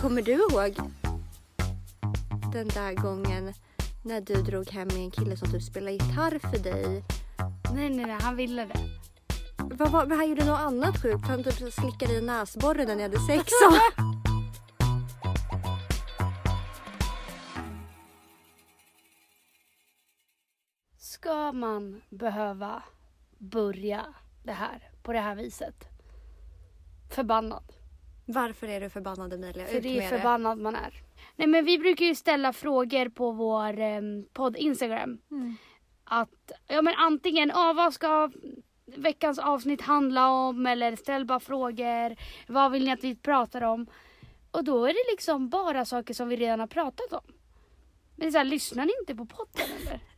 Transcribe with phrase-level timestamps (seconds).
[0.00, 0.76] Kommer du ihåg
[2.52, 3.54] den där gången
[4.04, 7.04] när du drog hem med en kille som typ spelade gitarr för dig?
[7.74, 8.78] Nej, nej, nej, han ville det.
[9.56, 11.26] Vad var, men han gjorde något annat sjukt.
[11.26, 13.52] Han typ slickade i näsborren när ni hade sex.
[13.68, 13.74] Och...
[20.98, 22.82] Ska man behöva
[23.38, 24.06] börja
[24.42, 25.88] det här på det här viset?
[27.10, 27.79] Förbannad.
[28.32, 29.66] Varför är du förbannad Emilia?
[29.66, 30.94] För Ut det är förbannad man är.
[31.36, 34.00] Nej men vi brukar ju ställa frågor på vår eh,
[34.32, 35.18] podd Instagram.
[35.30, 35.56] Mm.
[36.04, 38.30] Att, ja men antingen, ah, vad ska
[38.96, 40.66] veckans avsnitt handla om?
[40.66, 42.16] Eller ställ bara frågor.
[42.46, 43.86] Vad vill ni att vi pratar om?
[44.50, 47.32] Och då är det liksom bara saker som vi redan har pratat om.
[48.16, 50.00] Men det så här, lyssnar ni inte på podden eller?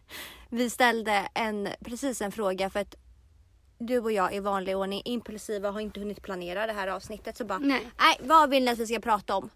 [0.49, 2.95] Vi ställde en, precis en fråga för att
[3.87, 7.45] du och jag i vanlig ordning impulsiva har inte hunnit planera det här avsnittet så
[7.45, 7.89] bara Nej.
[7.99, 9.51] nej vad vill ni att vi ska prata om?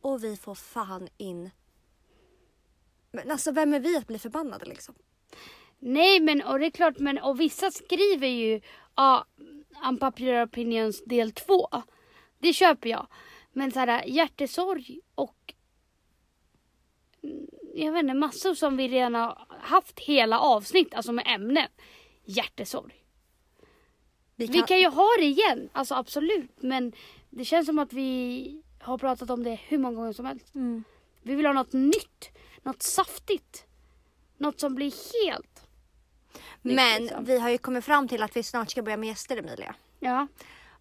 [0.00, 1.50] Och vi får fan in
[3.12, 4.94] men alltså vem är vi att bli förbannade liksom?
[5.78, 8.60] Nej men och det är klart men och vissa skriver ju
[8.96, 9.26] ja,
[9.88, 11.68] unpopular opinions del 2.
[12.38, 13.06] Det köper jag.
[13.52, 15.54] Men så här hjärtesorg och
[17.22, 21.68] mm, jag vet inte massor som vi redan har haft hela avsnitt alltså med ämnen.
[22.24, 23.01] Hjärtesorg.
[24.36, 26.50] Vi kan ju ha det igen, alltså absolut.
[26.62, 26.92] Men
[27.30, 30.54] det känns som att vi har pratat om det hur många gånger som helst.
[30.54, 30.84] Mm.
[31.22, 32.30] Vi vill ha något nytt,
[32.62, 33.64] något saftigt.
[34.36, 34.92] Något som blir
[35.26, 35.66] helt
[36.62, 37.24] nytt, Men liksom.
[37.24, 39.74] vi har ju kommit fram till att vi snart ska börja med gäster Emilia.
[40.00, 40.26] Ja,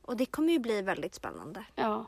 [0.02, 1.66] Och det kommer ju bli väldigt spännande.
[1.76, 2.08] ja.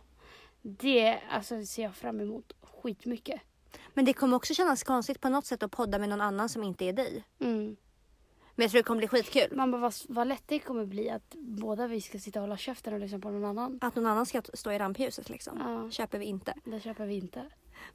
[0.65, 3.41] Det alltså, ser jag fram emot skitmycket.
[3.93, 6.63] Men det kommer också kännas konstigt på något sätt att podda med någon annan som
[6.63, 7.23] inte är dig.
[7.39, 7.75] Mm.
[8.55, 9.57] Men jag tror det kommer bli skitkul.
[9.57, 12.57] Man bara, vad, vad lätt det kommer bli att båda vi ska sitta och hålla
[12.57, 13.79] käften och lyssna på någon annan.
[13.81, 15.57] Att någon annan ska stå i rampljuset liksom.
[15.59, 15.91] Ja.
[15.91, 16.53] Köper vi inte.
[16.63, 17.45] Det köper vi inte.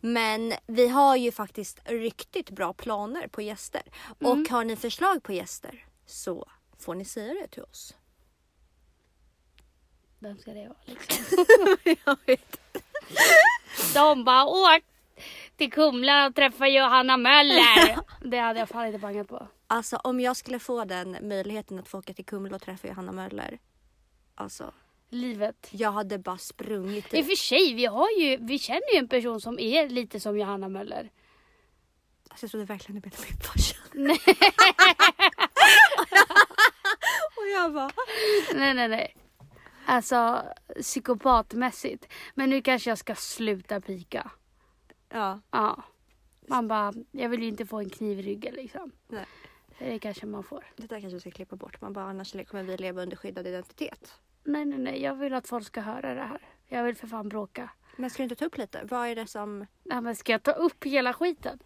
[0.00, 3.82] Men vi har ju faktiskt riktigt bra planer på gäster.
[4.20, 4.32] Mm.
[4.32, 6.48] Och har ni förslag på gäster så
[6.78, 7.94] får ni säga det till oss.
[10.18, 11.46] Vem ska det vara liksom?
[12.04, 12.60] jag vet.
[13.94, 14.82] De bara åk
[15.56, 17.98] till Kumla och träffa Johanna Möller.
[18.30, 19.48] det hade jag fan inte bangat på.
[19.70, 23.12] Alltså om jag skulle få den möjligheten att få åka till Kumla och träffa Johanna
[23.12, 23.58] Möller.
[24.34, 24.72] Alltså
[25.08, 25.68] Livet.
[25.70, 29.08] jag hade bara sprungit I och för sig, vi, har ju, vi känner ju en
[29.08, 31.10] person som är lite som Johanna Möller.
[32.28, 33.76] Alltså, jag trodde verkligen du menade min farsa.
[33.92, 34.20] Nej.
[37.36, 37.90] Och jag bara.
[38.54, 39.16] nej, nej, nej.
[39.86, 40.42] Alltså
[40.80, 42.06] psykopatmässigt.
[42.34, 44.30] Men nu kanske jag ska sluta pika.
[45.08, 45.40] Ja.
[45.50, 45.82] Ja.
[46.46, 48.92] Man bara, jag vill ju inte få en kniv i ryggen liksom.
[49.08, 49.26] Nej.
[49.78, 50.64] Det kanske man får.
[50.76, 51.80] Det där kanske du ska klippa bort.
[51.80, 54.14] Man bara annars kommer vi leva under skyddad identitet.
[54.44, 55.02] Nej, nej, nej.
[55.02, 56.40] Jag vill att folk ska höra det här.
[56.68, 57.70] Jag vill för fan bråka.
[57.96, 58.80] Men ska du inte ta upp lite?
[58.84, 59.66] Vad är det som...
[59.82, 61.58] Nej, men ska jag ta upp hela skiten?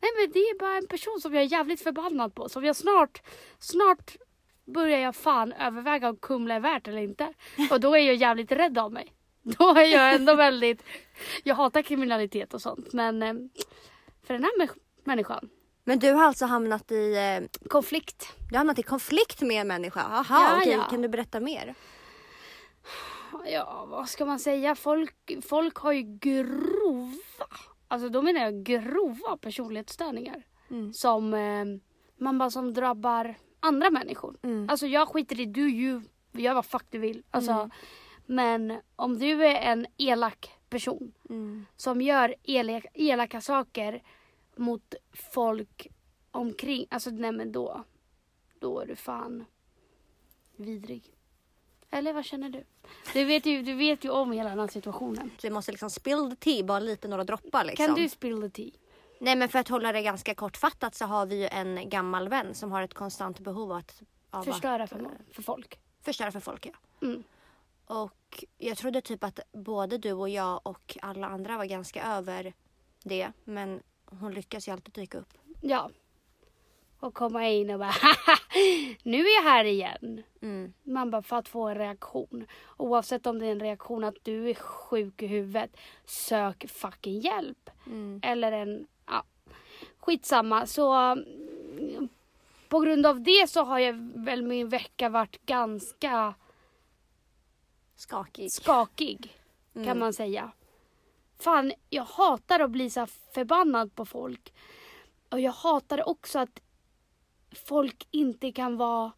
[0.00, 2.48] Nej, men det är bara en person som jag är jävligt förbannad på.
[2.48, 3.22] Som jag snart,
[3.58, 4.16] snart
[4.64, 7.32] börjar jag fan överväga om Kumla är värt eller inte.
[7.70, 9.12] Och då är jag jävligt rädd av mig.
[9.42, 10.82] Då är jag ändå väldigt...
[11.44, 12.92] Jag hatar kriminalitet och sånt.
[12.92, 13.34] Men eh,
[14.22, 15.50] för den här mä- människan.
[15.88, 17.14] Men du har alltså hamnat i...
[17.16, 18.32] Eh, Konflikt.
[18.48, 20.00] du har hamnat i konflikt med en människa?
[20.10, 20.72] Jaha, Ja, okej.
[20.72, 20.84] ja.
[20.90, 21.74] Kan du berätta mer?
[23.46, 24.74] Ja, vad ska man säga?
[24.74, 27.46] Folk, folk har ju grova,
[27.88, 30.42] alltså då menar jag grova personlighetsstörningar.
[30.70, 30.92] Mm.
[30.92, 31.64] Som eh,
[32.18, 34.36] man bara som drabbar andra människor.
[34.42, 34.68] Mm.
[34.70, 37.22] Alltså jag skiter i du, you, gör vad fuck du vill.
[37.30, 37.70] Alltså, Mm.
[38.30, 41.66] Men om du är en elak person Mm.
[41.76, 44.02] som gör elak, elaka saker
[44.58, 45.88] mot folk
[46.30, 47.84] omkring, alltså nej men då,
[48.58, 49.44] då är du fan
[50.56, 51.14] vidrig.
[51.90, 52.64] Eller vad känner du?
[53.12, 55.30] Du vet ju, du vet ju om hela den här situationen.
[55.38, 57.86] Så vi måste liksom spill the tea, bara lite några droppar liksom.
[57.86, 58.70] Kan du spill the tea?
[59.20, 62.54] Nej men för att hålla det ganska kortfattat så har vi ju en gammal vän
[62.54, 64.02] som har ett konstant behov av att...
[64.30, 65.78] Av Förstöra att, för, eh, för folk.
[66.02, 67.06] Förstöra för folk ja.
[67.06, 67.24] Mm.
[67.86, 72.52] Och jag trodde typ att både du och jag och alla andra var ganska över
[73.02, 73.32] det.
[73.44, 75.34] Men hon lyckas ju alltid dyka upp.
[75.60, 75.90] Ja.
[77.00, 77.94] Och komma in och bara
[79.02, 80.22] nu är jag här igen.
[80.42, 80.72] Mm.
[80.82, 82.46] Man bara för att få en reaktion.
[82.76, 85.76] Oavsett om det är en reaktion att du är sjuk i huvudet.
[86.04, 87.70] Sök fucking hjälp.
[87.86, 88.20] Mm.
[88.22, 89.24] Eller en, ja.
[89.98, 90.66] Skitsamma.
[90.66, 91.16] Så
[92.68, 96.34] på grund av det så har jag väl min vecka varit ganska
[97.96, 98.52] Skakig.
[98.52, 99.38] skakig.
[99.74, 99.86] Mm.
[99.86, 100.52] Kan man säga.
[101.40, 104.52] Fan, jag hatar att bli så förbannad på folk.
[105.28, 106.60] Och jag hatar också att
[107.68, 109.12] folk inte kan vara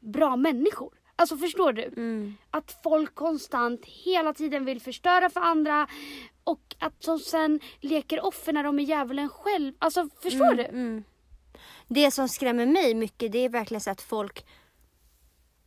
[0.00, 0.94] bra människor.
[1.16, 1.84] Alltså förstår du?
[1.84, 2.34] Mm.
[2.50, 5.88] Att folk konstant hela tiden vill förstöra för andra.
[6.44, 9.72] Och att de sen leker offer när de är djävulen själv.
[9.78, 10.64] Alltså förstår du?
[10.64, 11.04] Mm.
[11.88, 14.46] Det som skrämmer mig mycket det är verkligen så att folk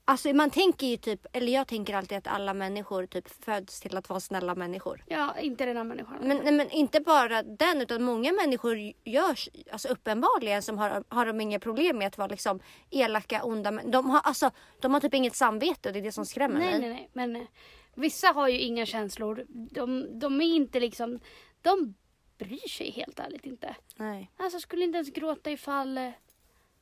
[0.09, 3.97] Alltså man tänker ju typ, eller jag tänker alltid att alla människor typ föds till
[3.97, 5.03] att vara snälla människor.
[5.07, 6.17] Ja, inte den här människan.
[6.21, 11.25] Men, nej, men inte bara den utan många människor görs alltså uppenbarligen som har, har
[11.25, 12.59] de inga problem med att vara liksom
[12.89, 13.71] elaka, onda.
[13.71, 14.51] Men de har, alltså,
[14.81, 16.79] de har typ inget samvete och det är det som skrämmer nej, mig.
[16.79, 17.09] nej, nej.
[17.13, 17.47] Men eh,
[17.95, 19.45] vissa har ju inga känslor.
[19.50, 21.19] De, de är inte liksom...
[21.61, 21.95] De
[22.38, 23.75] bryr sig helt ärligt inte.
[23.95, 24.31] Nej.
[24.38, 26.03] Alltså skulle inte ens gråta ifall eh,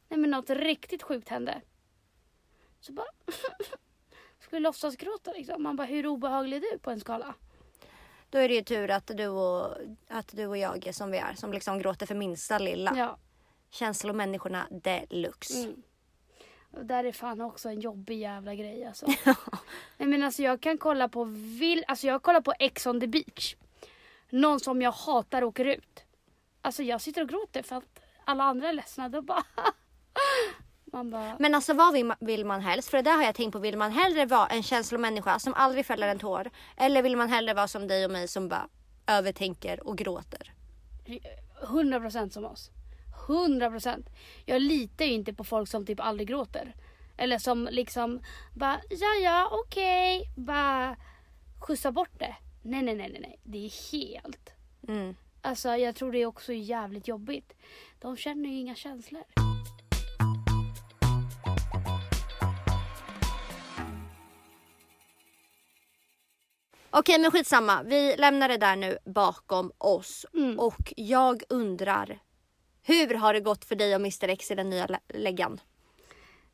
[0.09, 1.61] nej, men något riktigt sjukt hände.
[2.79, 3.07] Så bara...
[4.39, 5.63] skulle låtsas gråta liksom.
[5.63, 7.33] Man bara, hur obehaglig är du på en skala?
[8.29, 9.77] Då är det ju tur att du och,
[10.07, 11.33] att du och jag är som vi är.
[11.33, 12.93] Som liksom gråter för minsta lilla.
[12.97, 13.17] Ja.
[13.69, 15.63] Känslomänniskorna deluxe.
[15.63, 15.83] Mm.
[16.71, 19.05] Och där är fan också en jobbig jävla grej alltså.
[19.97, 21.23] Nej men alltså jag kan kolla på
[21.59, 23.55] vill, alltså jag kollar på Ex on the beach.
[24.29, 26.03] Någon som jag hatar åker ut.
[26.61, 29.09] Alltså jag sitter och gråter för att alla andra är ledsna.
[29.09, 29.43] Då bara...
[30.91, 31.35] Bara...
[31.39, 32.89] Men alltså vad vill man, helst?
[32.89, 33.59] För det där har jag tänkt på.
[33.59, 36.49] Vill man hellre vara en känslomänniska som aldrig fäller en tår?
[36.77, 38.67] Eller vill man hellre vara som dig och mig som bara
[39.07, 40.53] övertänker och gråter?
[41.63, 42.71] 100% som oss.
[43.27, 44.05] 100%.
[44.45, 46.75] Jag litar ju inte på folk som typ aldrig gråter.
[47.17, 48.19] Eller som liksom
[48.53, 50.95] bara, ja ja okej, bara
[51.59, 52.35] skjutsa bort det.
[52.61, 54.49] Nej nej nej nej nej, det är helt.
[54.87, 55.15] Mm.
[55.41, 57.53] Alltså jag tror det är också jävligt jobbigt.
[57.99, 59.23] De känner ju inga känslor.
[66.99, 67.83] Okej men skitsamma.
[67.83, 70.25] Vi lämnar det där nu bakom oss.
[70.33, 70.59] Mm.
[70.59, 72.19] Och jag undrar.
[72.83, 75.59] Hur har det gått för dig och Mr X i den nya lä- läggan?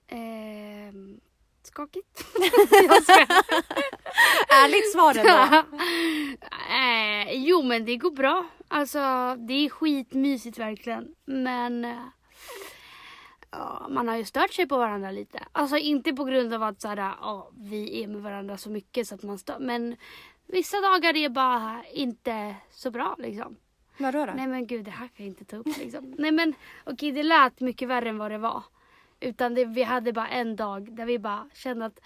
[0.08, 1.20] Ehm,
[1.64, 2.26] skakigt.
[4.50, 5.66] Ärligt svar ändå.
[6.70, 8.48] eh, jo men det går bra.
[8.68, 11.16] Alltså det är skitmysigt verkligen.
[11.26, 12.04] Men eh,
[13.90, 15.40] man har ju stört sig på varandra lite.
[15.52, 19.08] Alltså inte på grund av att så här, ja, vi är med varandra så mycket
[19.08, 19.60] så att man stör.
[19.60, 19.96] Men
[20.54, 23.56] vissa dagar är bara inte så bra liksom.
[23.98, 24.34] Vadå då?
[24.34, 26.16] Nej men gud det här kan jag inte ta upp liksom.
[26.18, 26.54] Nej men
[26.84, 28.64] okej det lät mycket värre än vad det var.
[29.20, 32.00] Utan det, vi hade bara en dag där vi bara kände att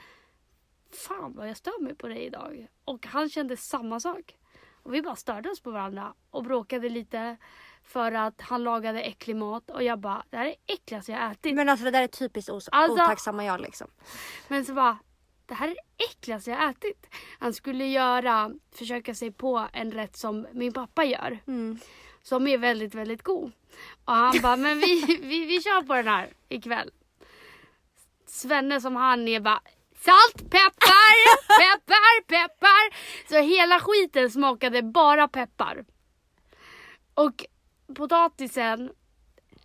[1.08, 2.68] fan vad jag stör mig på dig idag.
[2.86, 4.36] Och han kände samma sak.
[4.84, 7.38] Och vi bara störde oss på varandra och bråkade lite
[7.84, 11.32] för att han lagade äcklig mat och jag bara det här är det äckligaste jag
[11.32, 11.44] ätit.
[11.46, 13.88] Men, Men alltså det där är typiskt os- Alltså- otacksamma jag liksom.
[14.68, 14.98] så bara
[15.48, 17.08] det här är det äckligaste jag ätit.
[17.40, 21.40] Han skulle göra, försöka sig på en rätt som min pappa gör.
[21.48, 21.80] Mm.
[22.24, 23.52] Som är väldigt, väldigt god.
[24.06, 26.92] Och han bara, men vi, vi, vi kör på den här ikväll.
[28.26, 29.62] Svenne som han är bara,
[29.96, 31.16] salt, peppar,
[31.60, 32.96] peppar, peppar.
[33.30, 35.86] Så hela skiten smakade bara peppar.
[37.14, 37.46] Och
[37.96, 38.92] potatisen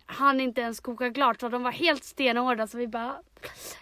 [0.05, 3.21] han inte ens koka klart så de var helt stenhårda så vi bara,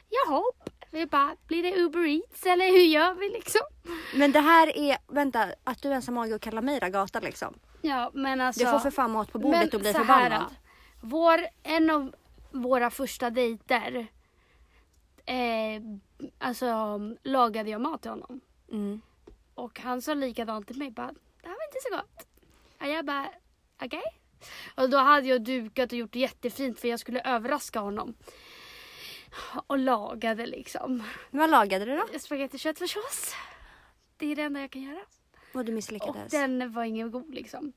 [0.09, 0.44] jaha.
[0.91, 3.61] Vi bara, blir det Uber Eats eller hur gör vi liksom?
[4.15, 7.59] Men det här är, vänta, att du ens har mage att kalla mig ragata liksom.
[7.81, 8.65] Ja men alltså.
[8.65, 10.55] Du får för fan mat på bordet och blir förbannad.
[11.01, 12.15] Vår, en av
[12.51, 14.07] våra första dejter
[15.25, 15.81] eh,
[16.38, 18.41] alltså, lagade jag mat till honom.
[18.71, 19.01] Mm.
[19.55, 20.91] Och han sa likadant till mig.
[20.91, 21.11] Bara,
[21.41, 22.27] det här var inte så gott.
[22.81, 23.30] Och jag bara,
[23.83, 24.04] okej.
[24.75, 28.13] Och då hade jag dukat och gjort det jättefint för jag skulle överraska honom.
[29.68, 31.04] Och lagade liksom.
[31.31, 32.19] Vad lagade du då?
[32.19, 33.35] Spagetti köttfärssås.
[34.18, 35.02] Det är det enda jag kan göra.
[35.54, 36.31] Och du Och misslyckades.
[36.31, 37.73] den var ingen god liksom.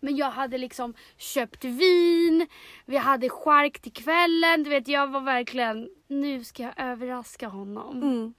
[0.00, 2.46] Men jag hade liksom köpt vin,
[2.84, 4.62] vi hade chark till kvällen.
[4.62, 8.02] Du vet jag var verkligen, nu ska jag överraska honom.
[8.02, 8.34] Mm.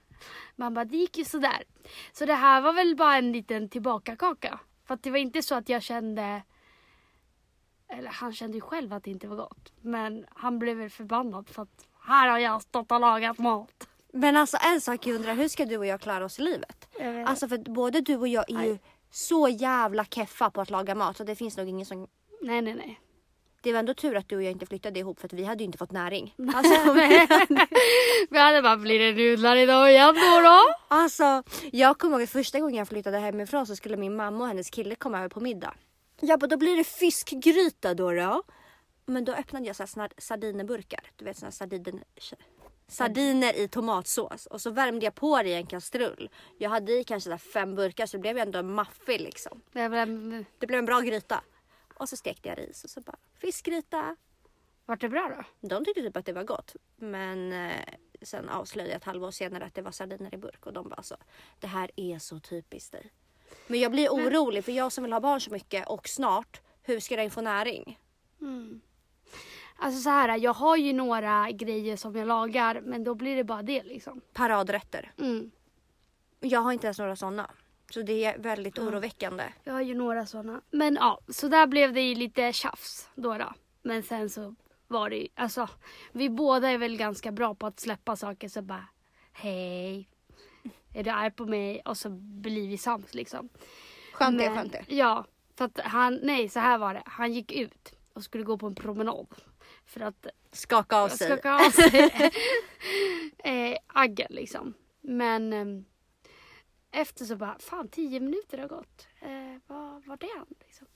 [0.56, 1.64] Man bara, det gick ju sådär.
[2.12, 4.60] Så det här var väl bara en liten tillbakakaka.
[4.84, 6.42] För att det var inte så att jag kände,
[7.88, 9.72] eller han kände ju själv att det inte var gott.
[9.80, 13.88] Men han blev väl förbannad för att här har jag stått och lagat mat.
[14.12, 16.88] Men alltså en sak jag undrar, hur ska du och jag klara oss i livet?
[17.26, 18.78] Alltså för både du och jag är ju
[19.10, 22.06] så jävla keffa på att laga mat så det finns nog ingen som...
[22.42, 23.00] Nej nej nej.
[23.60, 25.58] Det var ändå tur att du och jag inte flyttade ihop för att vi hade
[25.62, 26.34] ju inte fått näring.
[26.54, 26.92] Alltså,
[28.30, 30.62] Vi hade bara, blir det nudlar idag igen då då?
[30.88, 34.48] alltså jag kommer ihåg att första gången jag flyttade hemifrån så skulle min mamma och
[34.48, 35.74] hennes kille komma över på middag.
[36.20, 38.42] Jag bara, då blir det fiskgryta då då.
[39.06, 41.00] Men då öppnade jag så här sardinerburkar.
[41.16, 42.04] Du vet såna sardiner,
[42.88, 44.46] sardiner i tomatsås.
[44.46, 46.30] Och så värmde jag på det i en kastrull.
[46.58, 49.60] Jag hade i kanske där fem burkar så det blev ändå en maffig liksom.
[49.72, 51.44] Det blev, Det blev en bra gryta.
[51.94, 54.16] Och så stekte jag ris och så bara fiskgryta.
[54.86, 55.68] vart det bra då?
[55.68, 56.76] De tyckte typ att det var gott.
[56.96, 57.76] Men eh,
[58.22, 60.66] sen avslöjade jag ett halvår senare att det var sardiner i burk.
[60.66, 61.16] Och de bara alltså,
[61.60, 63.12] det här är så typiskt dig.
[63.66, 67.00] Men jag blir orolig för jag som vill ha barn så mycket och snart, hur
[67.00, 67.98] ska den få näring?
[69.76, 73.44] Alltså så här, jag har ju några grejer som jag lagar men då blir det
[73.44, 74.20] bara det liksom.
[74.32, 75.12] Paradrätter.
[75.18, 75.50] Mm.
[76.40, 77.50] Jag har inte ens några sådana.
[77.90, 79.44] Så det är väldigt oroväckande.
[79.64, 80.60] Jag har ju några sådana.
[80.70, 83.38] Men ja, så där blev det ju lite tjafs då.
[83.38, 83.52] då.
[83.82, 84.54] Men sen så
[84.86, 85.68] var det ju, alltså
[86.12, 88.86] vi båda är väl ganska bra på att släppa saker så bara
[89.32, 90.08] hej,
[90.94, 91.80] är du arg på mig?
[91.80, 93.48] Och så blir vi sams liksom.
[94.12, 94.84] Skönt det, skönt det.
[94.88, 95.24] Ja,
[95.56, 97.02] för att han, nej så här var det.
[97.06, 99.26] Han gick ut och skulle gå på en promenad.
[99.86, 101.26] För att Skaka av sig.
[101.26, 102.10] skaka av sig
[103.38, 104.74] eh, aggen liksom.
[105.00, 105.82] Men eh,
[107.00, 109.08] efter så bara, fan tio minuter har gått.
[109.20, 110.46] Eh, vad var det han?
[110.60, 110.86] Liksom.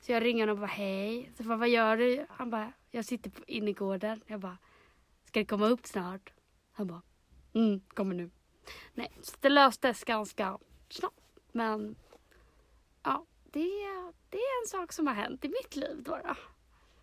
[0.00, 1.32] Så jag ringer honom och bara, hej.
[1.36, 2.26] Så bara, vad gör du?
[2.30, 4.22] Han bara, jag sitter på innergården.
[4.26, 4.58] Jag bara,
[5.24, 6.32] ska det komma upp snart?
[6.72, 7.02] Han bara,
[7.54, 8.30] mm, kommer nu.
[8.94, 11.20] Nej, så det löstes ganska snabbt.
[11.52, 11.96] Men
[13.02, 13.60] ja, det,
[14.30, 16.20] det är en sak som har hänt i mitt liv då.
[16.24, 16.34] då.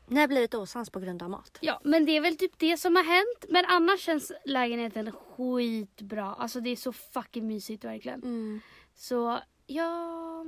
[0.08, 1.58] Ni har blivit osams på grund av mat.
[1.62, 3.46] Ja, men det är väl typ det som har hänt.
[3.50, 6.26] Men annars känns lägenheten skitbra.
[6.26, 8.24] Alltså det är så fucking mysigt verkligen.
[8.24, 8.62] Mm.
[8.96, 10.46] Så ja,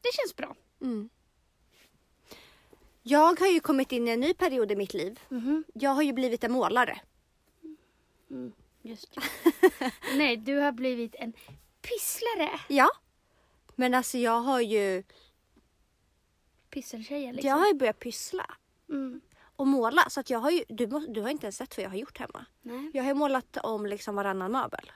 [0.00, 0.56] det känns bra.
[0.80, 1.08] Mm.
[3.02, 5.20] Jag har ju kommit in i en ny period i mitt liv.
[5.28, 5.64] Mhm.
[5.74, 7.00] Jag har ju blivit en målare.
[8.82, 9.20] Just det.
[10.16, 11.32] Nej, du har blivit en
[11.82, 12.60] pysslare.
[12.68, 12.90] Ja.
[13.76, 15.02] Men alltså jag har ju,
[16.82, 17.48] Pysseltjejen liksom.
[17.48, 18.46] jag har ju börjat pyssla
[18.88, 19.20] Mm.
[19.56, 20.04] och måla.
[20.10, 21.96] Så att jag har ju, du, må- du har inte ens sett vad jag har
[21.96, 22.44] gjort hemma.
[22.62, 24.92] Nej, Jag har ju målat om liksom varannan möbel.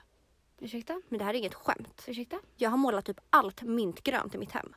[0.59, 1.01] ursäkta?
[1.09, 2.03] Men det här är inget skämt.
[2.07, 2.39] Ursäkta?
[2.55, 4.75] Jag har målat typ allt mintgrönt i mitt hem.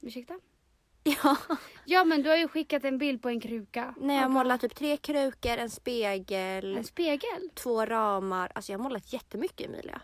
[0.00, 0.40] Ursäkta?
[1.22, 1.36] Ja.
[1.84, 3.94] Ja, men du har ju skickat en bild på en kruka.
[4.00, 7.50] Nej, jag har målat typ tre krukor, en spegel, En spegel.
[7.54, 8.52] två ramar.
[8.54, 10.02] Alltså jag har målat jättemycket Emilia.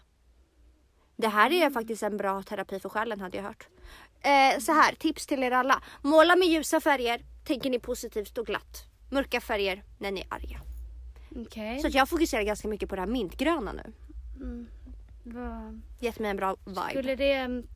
[1.17, 3.69] Det här är faktiskt en bra terapi för själen hade jag hört.
[4.23, 5.83] Eh, så här, tips till er alla.
[6.03, 7.23] Måla med ljusa färger.
[7.45, 8.85] Tänker ni positivt och glatt.
[9.11, 10.61] Mörka färger när ni är arga.
[11.37, 11.81] Okej.
[11.81, 13.93] Så jag fokuserar ganska mycket på det här mintgröna nu.
[15.25, 16.89] Vad- Gett mig en bra vibe.
[16.91, 17.67] Skulle det mm,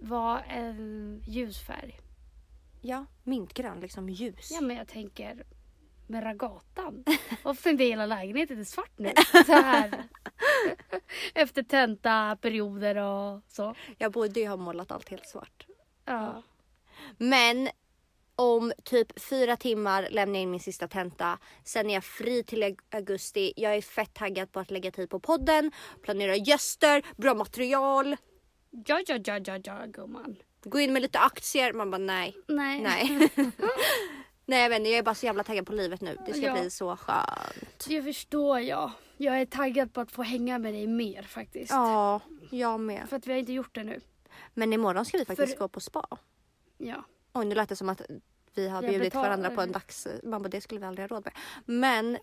[0.00, 2.00] vara en ljusfärg?
[2.80, 4.50] Ja, mintgrön, liksom ljus.
[4.50, 5.44] Ja men jag tänker
[6.06, 7.04] med ragatan.
[7.42, 9.12] Varför inte hela lägenheten är svart nu?
[9.46, 10.04] Så här.
[11.34, 13.74] Efter tentaperioder och så.
[13.98, 15.66] Jag borde ju ha målat allt helt svart.
[16.04, 16.42] Ja.
[17.18, 17.68] Men
[18.36, 21.38] om typ fyra timmar lämnar jag in min sista tenta.
[21.64, 23.52] Sen är jag fri till augusti.
[23.56, 28.16] Jag är fett taggad på att lägga tid på podden, planera gäster, bra material,
[28.86, 30.36] Ja, ja, ja, ja, ja gumman.
[30.64, 31.72] gå in med lite aktier.
[31.72, 32.80] Man bara nej, Nej.
[32.80, 33.30] nej.
[34.50, 36.16] nej jag vet inte, jag är bara så jävla taggad på livet nu.
[36.26, 36.60] Det ska Ja.
[36.60, 37.86] bli så skönt.
[37.88, 38.90] Det förstår jag.
[39.16, 41.70] Jag är taggad på att få hänga med dig mer faktiskt.
[41.72, 43.08] Ja, jag med.
[43.08, 44.00] För att vi har inte gjort det nu.
[44.54, 46.06] Men imorgon ska vi faktiskt För- gå på spa.
[46.78, 47.04] Ja.
[47.32, 48.00] Oj, nu lät det som att
[48.54, 50.06] vi har Jag bjudit betalar- varandra på en dags...
[50.24, 51.34] Man bara, det skulle vi aldrig ha råd med.
[51.64, 52.18] Men,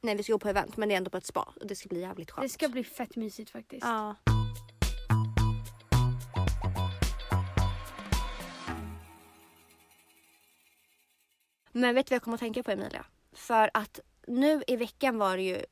[0.00, 1.76] nej vi ska gå på event men det är ändå på ett spa och det
[1.76, 2.42] ska bli jävligt skönt.
[2.44, 3.86] Det ska bli fett mysigt faktiskt.
[3.86, 4.14] Ja.
[11.72, 13.04] Men vet du vad jag kommer att tänka på Emilia?
[13.32, 15.64] För att nu i veckan var det ju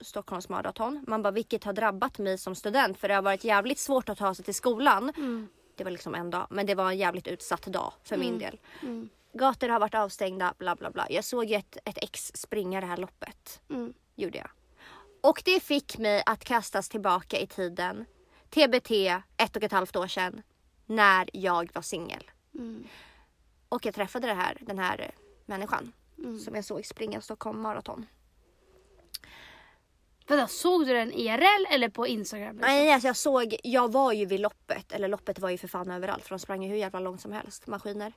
[0.00, 1.04] Stockholms maraton.
[1.08, 4.18] Man bara vilket har drabbat mig som student för det har varit jävligt svårt att
[4.18, 5.12] ta sig till skolan.
[5.16, 5.48] Mm.
[5.76, 8.60] Det var liksom en dag men det var en jävligt utsatt dag för min del.
[8.82, 9.08] Mm.
[9.32, 11.06] Gator har varit avstängda bla bla bla.
[11.10, 13.94] Jag såg ju ett, ett ex springa det här loppet Mm.
[14.16, 14.50] gjorde jag.
[15.20, 18.04] Och det fick mig att kastas tillbaka i tiden.
[18.50, 18.90] TBT,
[19.36, 20.42] ett och ett halvt år sedan.
[20.86, 22.30] När jag var singel.
[22.54, 22.84] Mm.
[23.68, 25.10] Och jag träffade det här, den här
[25.48, 25.92] människan.
[26.18, 26.38] Mm.
[26.38, 28.06] Som jag såg springa Stockholm maraton.
[30.26, 32.56] Vadå, såg du den IRL eller på Instagram?
[32.56, 32.74] liksom?
[32.74, 34.92] Nej alltså jag såg, jag var ju vid loppet.
[34.92, 36.22] Eller loppet var ju för fan överallt.
[36.22, 37.66] För de sprang ju hur jävla långt som helst.
[37.66, 38.12] Maskiner.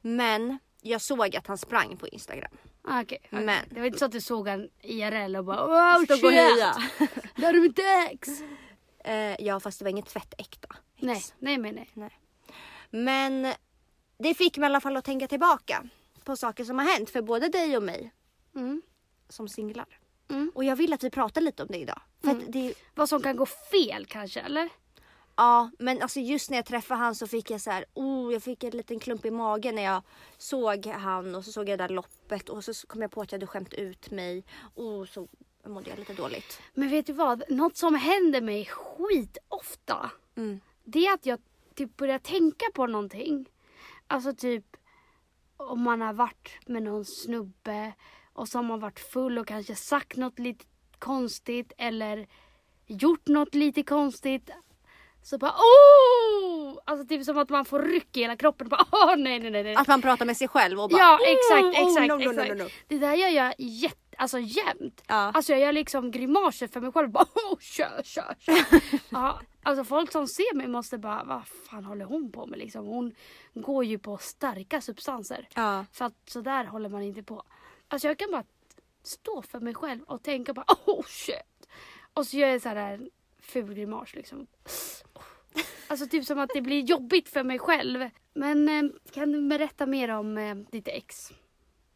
[0.00, 2.52] Men jag såg att han sprang på Instagram.
[2.84, 3.44] Ah, Okej, okej.
[3.44, 6.24] Men- Det var inte så att du såg en IRL och bara wow shit!
[6.24, 6.76] och heja.
[7.36, 7.78] Där är mitt
[8.12, 8.28] ex!
[9.08, 10.68] Eh, ja fast det var inget tvättäkta.
[10.96, 11.02] ex.
[11.02, 12.18] Nej, nej men nej.
[12.90, 13.52] Men
[14.18, 15.88] det fick mig i alla fall att tänka tillbaka
[16.26, 18.12] på saker som har hänt för både dig och mig
[18.54, 18.82] Mm.
[19.28, 19.98] som singlar.
[20.28, 20.52] Mm.
[20.54, 22.00] Och jag vill att vi pratar lite om det idag.
[22.24, 24.68] För att det, Vad som kan gå fel kanske eller?
[25.36, 28.42] ja, men alltså just när jag träffade han så fick jag så här, oh, jag
[28.42, 30.02] fick en liten klump i magen när jag
[30.38, 33.32] såg han och så såg jag det där loppet och så kom jag på att
[33.32, 34.44] jag hade skämt ut mig.
[34.74, 35.28] Och så
[35.66, 36.60] mådde jag lite dåligt.
[36.74, 37.42] Men vet du vad?
[37.50, 40.10] Något som händer mig skitofta.
[40.36, 40.60] Mm.
[40.84, 41.38] Det är att jag
[41.74, 43.48] typ börjar tänka på någonting.
[44.06, 44.76] Alltså typ
[45.56, 47.92] om man har varit med någon snubbe
[48.32, 50.64] och så har man varit full och kanske sagt något lite
[50.98, 52.26] konstigt eller
[52.86, 54.50] gjort något lite konstigt.
[55.22, 57.06] Så bara oh!
[57.08, 58.68] typ som att man får ryck i hela kroppen.
[58.68, 59.74] Bara, Åh, nej, nej, nej.
[59.74, 62.40] Att man pratar med sig själv och bara Ja exakt, "Oh, oh, exakt, no, no,
[62.40, 62.58] exakt.
[62.58, 65.02] no." Det där gör jag jätte, alltså jämt.
[65.06, 65.14] Ja.
[65.14, 67.10] Alltså jag gör liksom grimaser för mig själv.
[67.16, 68.64] Bara, oh, kör, kör, kör.
[69.10, 72.86] ja, alltså folk som ser mig måste bara, vad fan håller hon på med liksom?
[72.86, 73.14] Hon
[73.54, 75.48] går ju på starka substanser.
[75.54, 75.84] Ja.
[75.92, 77.42] För att sådär håller man inte på.
[77.88, 78.44] Alltså jag kan bara
[79.02, 81.68] stå för mig själv och tänka bara, oh shit.
[82.14, 84.46] Och så gör jag så här en ful grimas liksom.
[85.88, 88.10] Alltså typ som att det blir jobbigt för mig själv.
[88.34, 91.32] Men eh, kan du berätta mer om eh, ditt ex?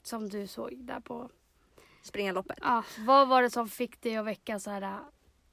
[0.03, 1.31] Som du såg där på...
[2.03, 2.59] Springa loppet.
[2.63, 4.97] Ja, vad var det som fick dig att väcka så här äh,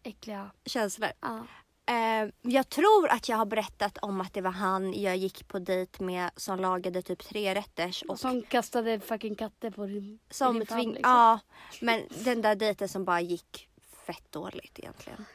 [0.04, 0.52] äckliga...
[0.66, 1.10] Känslor.
[1.20, 1.46] Ja.
[1.90, 5.60] Eh, jag tror att jag har berättat om att det var han jag gick på
[5.60, 10.56] dejt med som lagade typ tre rätters och Som kastade fucking katter på din, som
[10.60, 11.12] din famn, liksom.
[11.12, 11.40] Ja,
[11.82, 13.70] men den där dejten som bara gick
[14.06, 15.26] fett dåligt egentligen.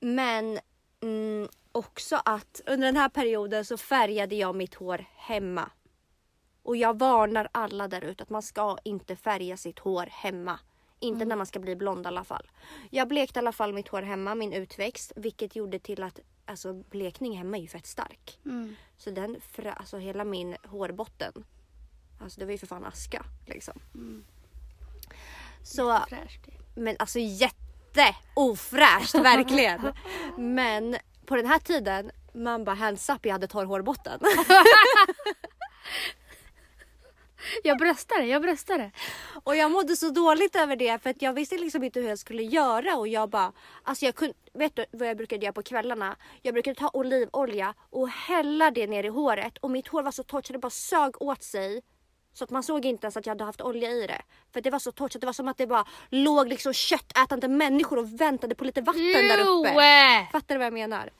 [0.00, 0.58] Men
[1.02, 5.70] mm, också att under den här perioden så färgade jag mitt hår hemma.
[6.62, 10.58] Och jag varnar alla där ute att man ska inte färga sitt hår hemma.
[11.00, 12.50] Inte när man ska bli blond i alla fall.
[12.90, 15.12] Jag blekte i alla fall mitt hår hemma, min utväxt.
[15.16, 18.38] Vilket gjorde till att alltså, blekning hemma är ju fett stark.
[18.44, 18.76] Mm.
[18.96, 21.44] Så den, frö- alltså hela min hårbotten.
[22.22, 23.80] Alltså det var ju för fan aska liksom.
[25.62, 26.48] Så, Fräscht.
[26.74, 29.92] men alltså jätte ofräscht verkligen.
[30.38, 34.20] Men på den här tiden, man bara hands up, jag hade torr hårbotten.
[37.62, 38.90] Jag bröstade, jag bröstade.
[39.44, 42.18] Och jag mådde så dåligt över det för att jag visste liksom inte hur jag
[42.18, 45.62] skulle göra och jag bara, alltså jag kunde, vet du vad jag brukade göra på
[45.62, 46.16] kvällarna?
[46.42, 50.22] Jag brukade ta olivolja och hälla det ner i håret och mitt hår var så
[50.22, 51.82] torrt så det bara sög åt sig.
[52.32, 54.22] Så att man såg inte ens att jag hade haft olja i det.
[54.52, 57.48] För det var så torrt så det var som att det bara låg liksom köttätande
[57.48, 59.74] människor och väntade på lite vatten där uppe.
[60.32, 61.10] Fattar du vad jag menar?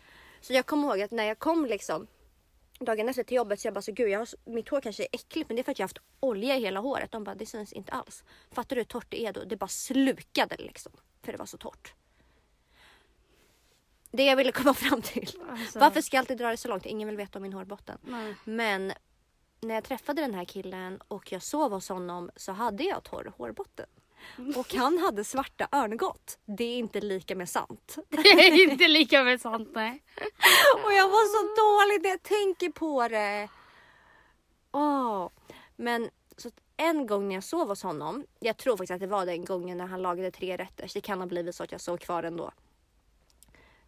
[0.41, 2.07] Så jag kommer ihåg att när jag kom liksom
[2.85, 5.09] dagen efter till jobbet så jag bara så gud jag har, mitt hår kanske är
[5.13, 7.13] äckligt men det är för att jag har haft olja i hela håret.
[7.13, 8.25] De bara det syns inte alls.
[8.51, 9.45] Fattar du hur torrt det är då?
[9.45, 10.93] Det bara slukade liksom.
[11.23, 11.95] För det var så torrt.
[14.11, 15.31] Det jag ville komma fram till.
[15.51, 16.87] Alltså, Varför ska jag alltid dra det så långt?
[16.87, 17.99] Ingen vill veta om min hårbotten.
[18.03, 18.35] nej.
[18.45, 18.93] Men
[19.61, 23.33] när jag träffade den här killen och jag sov hos honom så hade jag torr
[23.37, 23.87] hårbotten.
[24.57, 26.39] Och han hade svarta örngott.
[26.45, 27.99] Det är inte lika med sant.
[28.09, 30.03] Det är inte lika med sant nej.
[30.85, 33.49] Och jag var så dålig när jag tänker på det.
[34.73, 35.29] Åh.
[35.77, 38.27] Men så en gång när jag sov hos honom.
[38.41, 40.91] Jag tror faktiskt att det var den gången när han lagade tre rätter.
[40.95, 42.51] Det kan ha blivit så att jag sov kvar ändå.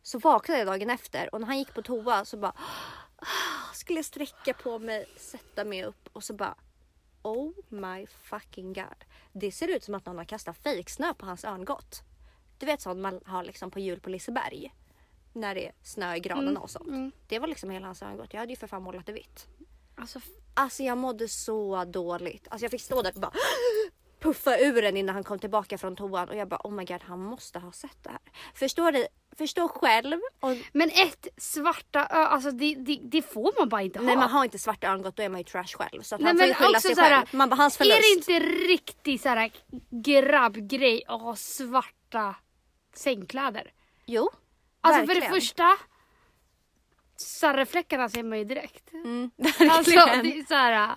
[0.02, 2.54] Så vaknade jag dagen efter och när han gick på toa så bara
[3.74, 6.54] skulle jag sträcka på mig, sätta mig upp och så bara
[7.22, 9.04] Oh my fucking god.
[9.32, 12.02] Det ser ut som att någon har kastat fejksnö på hans örngott.
[12.58, 14.74] Du vet sånt man har liksom på jul på Liseberg.
[15.32, 16.88] När det är snö i granarna och sånt.
[16.88, 17.12] Mm.
[17.28, 18.32] Det var liksom hela hans örngott.
[18.32, 19.46] Jag hade ju för fan målat det vitt.
[19.94, 20.20] Alltså,
[20.54, 22.48] Alltså jag mådde så dåligt.
[22.50, 23.32] Alltså jag fick stå där och bara
[24.20, 27.02] puffa ur den innan han kom tillbaka från toan och jag bara oh my god
[27.02, 28.20] han måste ha sett det här.
[28.54, 29.06] Förstår du?
[29.38, 30.20] Förstå själv.
[30.40, 34.06] Och, men ett svarta ö, alltså det, det, det får man bara inte ha.
[34.06, 36.02] nej man har inte svarta örngott då är man ju trash själv.
[36.02, 37.28] Så att Nej, han får ju skylla sig så här, själv.
[37.32, 37.98] Man bara hans förlust.
[37.98, 39.50] Är det inte riktigt så här
[39.90, 42.34] grabbgrej att ha svarta
[42.94, 43.72] sängkläder?
[44.06, 44.30] Jo.
[44.80, 45.32] Alltså för verkligen.
[45.32, 45.76] det första,
[47.16, 48.92] sarrefläckarna ser man ju direkt.
[48.92, 49.30] Mm,
[49.70, 50.22] Alltså verkligen.
[50.22, 50.94] det är så här.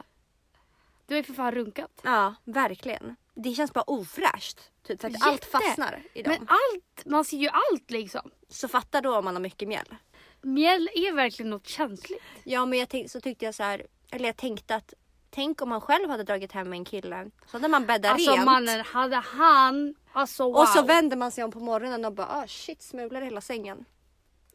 [1.08, 2.02] Du har ju för fan runkat.
[2.04, 3.16] Ja verkligen.
[3.36, 4.72] Det känns bara ofräscht.
[4.84, 5.26] Typ för att Jätte.
[5.26, 6.34] allt fastnar i dem.
[6.40, 8.32] Men allt, man ser ju allt liksom.
[8.50, 9.96] Så fatta då om man har mycket mjäll.
[10.42, 12.22] Mjäll är verkligen något känsligt.
[12.44, 14.94] Ja men jag tänk, så tyckte jag så här, eller jag tänkte att
[15.30, 17.32] tänk om man själv hade dragit hem en kille.
[17.46, 18.46] Så hade man bäddat Alltså rent.
[18.46, 20.56] mannen, hade han, alltså wow.
[20.56, 23.86] Och så vänder man sig om på morgonen och bara ah, shit smular hela sängen.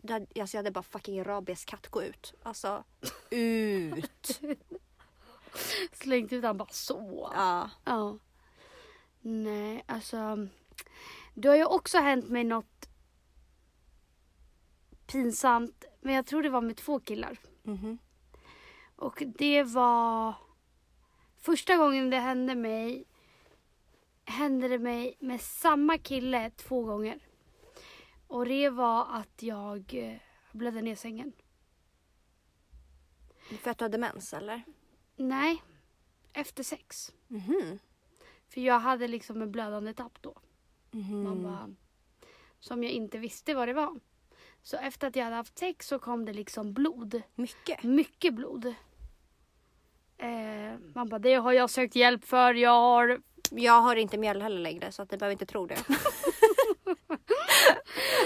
[0.09, 2.35] Hade, alltså, jag hade bara fucking rabies-katt gå ut.
[2.43, 2.85] Alltså
[3.31, 4.41] ut.
[5.93, 7.31] slängt ut han bara så.
[7.35, 7.71] ja.
[7.85, 8.19] Ja.
[9.21, 10.49] Nej, alltså.
[11.35, 12.89] Det har ju också hänt mig något
[15.07, 15.85] pinsamt.
[16.01, 17.39] Men jag tror det var med två killar.
[17.63, 17.99] Mhm.
[18.97, 20.35] Och det var
[21.39, 23.05] första gången det hände mig.
[24.25, 27.21] Hände det mig med samma kille två gånger.
[28.27, 30.17] Och det var att jag eh,
[30.53, 31.33] blödde ner sängen.
[33.63, 34.63] För att du hade mens eller?
[35.17, 35.63] Nej,
[36.33, 37.13] efter sex.
[37.29, 37.79] Mhm.
[38.51, 40.35] För jag hade liksom en blödande tapp då.
[40.91, 41.23] Mhm.
[41.23, 41.71] Man bara,
[42.61, 44.01] som jag inte visste vad det var.
[44.63, 47.23] Så efter att jag hade haft sex så kom det liksom blod.
[47.35, 47.83] Mycket.
[47.83, 48.75] Mycket blod.
[50.19, 52.55] Eh, man bara, det har jag sökt hjälp för.
[52.55, 53.23] Jag har...
[53.51, 55.79] Jag har inte mjäll heller längre så att ni behöver inte tro det.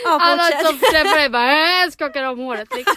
[0.04, 2.96] Ja, Alla som träffar dig bara äh, skakar om håret liksom.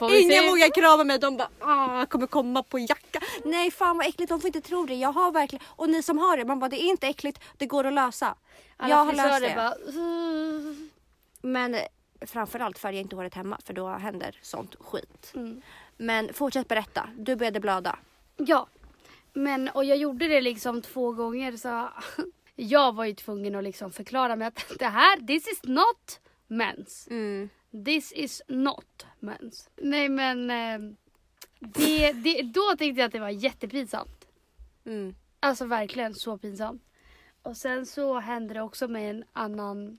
[0.10, 0.48] Ingen se.
[0.50, 1.18] vågar krama mig.
[1.18, 3.20] De bara ah, kommer komma på jacka.
[3.44, 4.28] Nej fan vad äckligt.
[4.28, 4.94] De får inte tro det.
[4.94, 5.64] Jag har verkligen.
[5.68, 6.44] Och ni som har det.
[6.44, 7.40] Man bara det är inte äckligt.
[7.58, 8.34] Det går att lösa.
[8.76, 9.52] Alla jag har löst det.
[9.56, 10.74] bara "Uh."
[11.42, 11.80] Men eh,
[12.26, 15.32] framförallt färga inte håret hemma för då händer sånt skit.
[15.34, 15.62] Mm.
[15.96, 17.08] Men fortsätt berätta.
[17.16, 17.98] Du började blöda.
[18.36, 18.66] Ja,
[19.32, 21.88] men och jag gjorde det liksom två gånger så
[22.62, 27.08] jag var ju tvungen att liksom förklara mig att det här, this is not mens.
[27.10, 27.48] Mm.
[27.84, 29.70] This is not mens.
[29.76, 30.96] Nej men eh,
[31.58, 34.26] det, det, då tänkte jag att det var jättepinsamt.
[34.84, 35.14] Mm.
[35.40, 36.82] Alltså verkligen så pinsamt.
[37.42, 39.98] Och sen så hände det också med en annan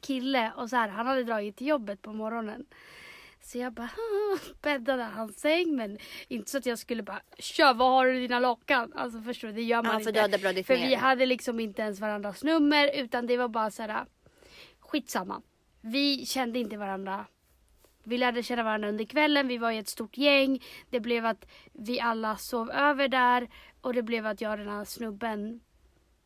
[0.00, 2.66] kille och så här, han hade dragit till jobbet på morgonen.
[3.44, 3.90] Så jag bara
[4.62, 8.40] bäddade hans säng men inte så att jag skulle bara kör var har du dina
[8.40, 8.92] lakan?
[8.94, 10.38] Alltså förstår du, det gör man Ja, för inte.
[10.38, 14.06] blödit För vi hade liksom inte ens varandras nummer utan det var bara så här
[14.80, 15.42] skitsamma.
[15.80, 17.26] Vi kände inte varandra.
[18.04, 20.62] Vi lärde känna varandra under kvällen, vi var i ett stort gäng.
[20.90, 23.48] Det blev att vi alla sov över där
[23.80, 25.60] och det blev att jag och den här snubben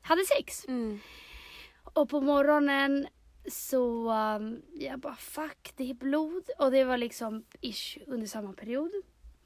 [0.03, 0.69] hade sex.
[0.69, 1.01] Mm.
[1.83, 3.07] Och på morgonen
[3.51, 8.53] så um, jag bara fuck det är blod och det var liksom ish under samma
[8.53, 8.91] period.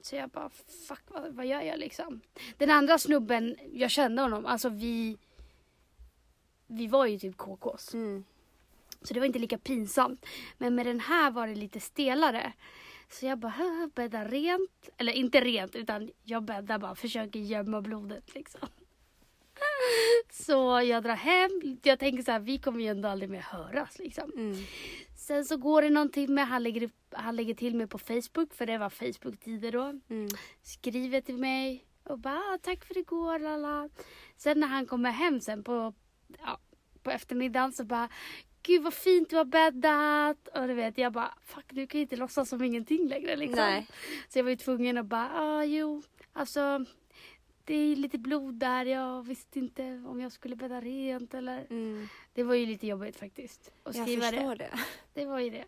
[0.00, 0.50] Så jag bara
[0.88, 2.20] fuck vad, vad gör jag liksom.
[2.58, 5.18] Den andra snubben, jag kände honom, alltså vi
[6.66, 7.94] vi var ju typ KKs.
[7.94, 8.24] Mm.
[9.02, 10.26] Så det var inte lika pinsamt.
[10.58, 12.52] Men med den här var det lite stelare.
[13.10, 14.88] Så jag bara "Hö, bäddar rent.
[14.96, 18.68] Eller inte rent utan jag bäddar bara, försöker gömma blodet liksom.
[20.30, 21.78] Så jag drar hem.
[21.82, 24.32] Jag tänker så här, vi kommer ju ändå aldrig mer höras liksom.
[24.36, 24.56] Mm.
[25.16, 28.66] Sen så går det någon timme, han lägger, han lägger till mig på Facebook för
[28.66, 30.00] det var Facebook-tider då.
[30.08, 30.28] Mm.
[30.62, 33.88] Skriver till mig och bara ah, tack för igår lala.
[34.36, 35.94] Sen när han kommer hem sen på,
[36.38, 36.58] ja,
[37.02, 38.08] på eftermiddagen så bara
[38.62, 40.48] Gud vad fint du har bäddat.
[40.48, 43.64] Och du vet jag bara fuck du kan ju inte låtsas som ingenting längre liksom.
[43.64, 43.86] Nej.
[44.28, 46.84] Så jag var ju tvungen att bara ah jo alltså
[47.64, 48.84] det är lite blod där.
[48.84, 51.66] Jag visste inte om jag skulle bädda rent eller.
[51.70, 52.08] Mm.
[52.32, 53.72] Det var ju lite jobbigt faktiskt.
[53.82, 54.36] Att Jag skriva det.
[54.36, 54.70] förstår det.
[55.14, 55.64] Det var ju det.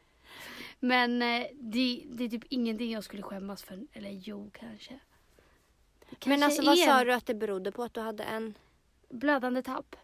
[0.81, 3.87] Men eh, det, det är typ ingenting jag skulle skämmas för.
[3.93, 4.99] Eller jo, kanske.
[6.11, 8.55] Det Men kanske alltså vad sa du att det berodde på att du hade en?
[9.09, 9.97] Blödande tapp.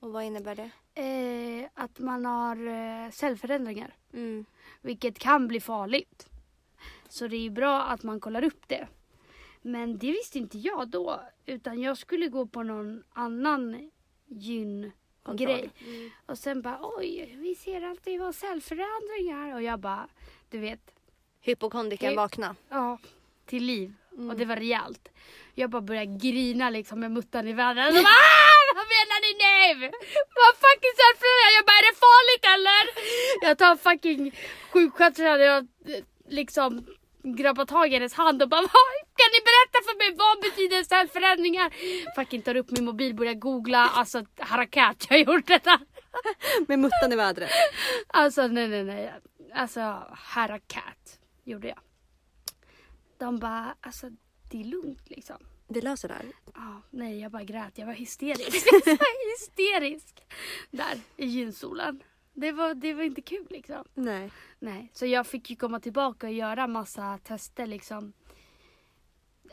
[0.00, 0.70] Och vad innebär det?
[1.02, 3.94] Eh, att man har eh, cellförändringar.
[4.12, 4.44] Mm.
[4.80, 6.28] Vilket kan bli farligt.
[7.08, 8.88] Så det är bra att man kollar upp det.
[9.66, 11.20] Men det visste inte jag då.
[11.46, 13.90] Utan jag skulle gå på någon annan
[14.28, 14.92] gyn
[15.34, 15.70] grej.
[15.86, 16.10] Mm.
[16.26, 19.54] Och sen bara oj, vi ser att det var cellförändringar.
[19.54, 20.08] Och jag bara,
[20.50, 20.80] du vet,
[21.40, 22.56] Hypokondriken Det- vakna.
[22.68, 22.98] Ja,
[23.46, 23.92] till liv.
[24.12, 24.30] Mm.
[24.30, 25.08] Och det var rejält.
[25.54, 27.88] Jag bara började grina liksom med muttan i vädret.
[27.88, 29.86] Och bara, ah, vad menar ni nu?
[30.40, 31.52] Vad fucking cellförändringar?
[31.58, 32.82] Jag bara, är det farligt eller?
[33.48, 34.34] Jag tar fucking
[34.70, 35.58] sjuksköterskan och jag
[35.96, 36.86] eh, liksom
[37.34, 38.70] grabbar tag i hennes hand och bara, "Vad?
[39.16, 41.72] kan ni berätta för mig vad betyder cellförändringar?
[42.14, 45.80] Fucking tar upp min mobil, börjar googla, alltså harakat, jag har gjort detta.
[46.68, 47.50] Med muttan i vädret.
[48.06, 49.12] Alltså nej nej nej.
[49.54, 49.80] Alltså
[50.12, 51.78] harakat gjorde jag.
[53.18, 54.10] De bara, alltså
[54.50, 55.36] det är lugnt liksom.
[55.68, 56.26] Det löser det här.
[56.54, 58.66] Ja, nej jag bara grät, jag var hysterisk.
[59.38, 60.22] hysterisk.
[60.70, 62.02] Där i gynsolen.
[62.38, 63.84] Det var, det var inte kul liksom.
[63.94, 64.30] Nej.
[64.58, 68.12] Nej, så jag fick ju komma tillbaka och göra massa tester liksom.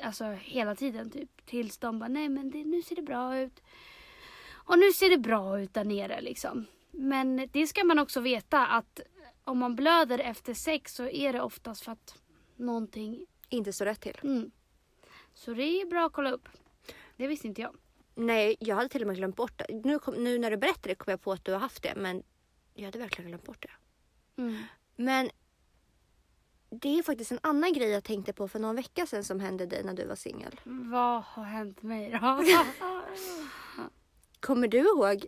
[0.02, 1.46] Alltså hela tiden typ.
[1.46, 3.62] Tills de bara, nej men det, nu ser det bra ut.
[4.52, 6.66] Och nu ser det bra ut där nere liksom.
[6.92, 9.00] Men det ska man också veta att
[9.44, 12.18] om man blöder efter sex så är det oftast för att
[12.56, 13.26] någonting...
[13.50, 14.20] Inte så rätt till.
[14.24, 14.52] Mm.
[15.34, 16.50] Så det är bra att kolla upp.
[17.18, 17.76] Det visste inte jag.
[18.16, 19.82] Nej, jag hade till och med glömt bort det.
[19.84, 21.94] Nu, kom, nu när du berättar det kom jag på att du har haft det.
[21.96, 22.24] Men
[22.74, 23.72] jag hade verkligen glömt bort det.
[24.42, 24.64] Mm.
[24.96, 25.30] Men
[26.70, 29.66] det är faktiskt en annan grej jag tänkte på för någon vecka sedan som hände
[29.66, 30.60] dig när du var singel.
[30.64, 32.44] Vad har hänt mig då?
[34.40, 35.26] Kommer du ihåg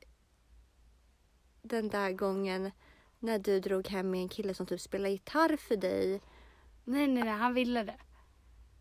[1.62, 2.72] den där gången
[3.20, 6.22] när du drog hem med en kille som typ spelade gitarr för dig?
[6.84, 7.96] nej, nej, nej, han ville det.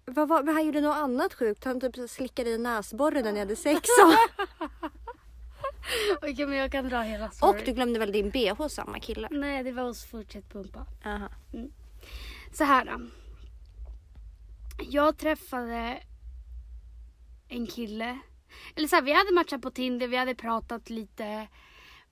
[0.06, 1.64] Vad var, men han gjorde något annat sjukt.
[1.64, 3.88] Han typ slickade i näsborren när ni hade sex.
[4.04, 4.12] Och,
[6.22, 7.64] Okej, men jag kan dra hela och storyn.
[7.64, 9.28] du glömde väl din bh hos samma kille?
[9.30, 10.86] Nej, det var hos Fortsätt Pumpa.
[11.04, 11.28] Aha.
[12.52, 13.00] Så här då.
[14.90, 16.02] Jag träffade
[17.48, 18.18] en kille.
[18.76, 21.48] Eller så här, vi hade matchat på Tinder, vi hade pratat lite.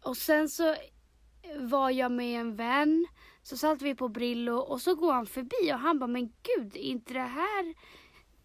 [0.02, 0.76] Och sen så
[1.58, 3.06] var jag med en vän.
[3.42, 6.76] Så satt vi på Brillo och så går han förbi och han bara, men gud,
[6.76, 7.74] är inte det här...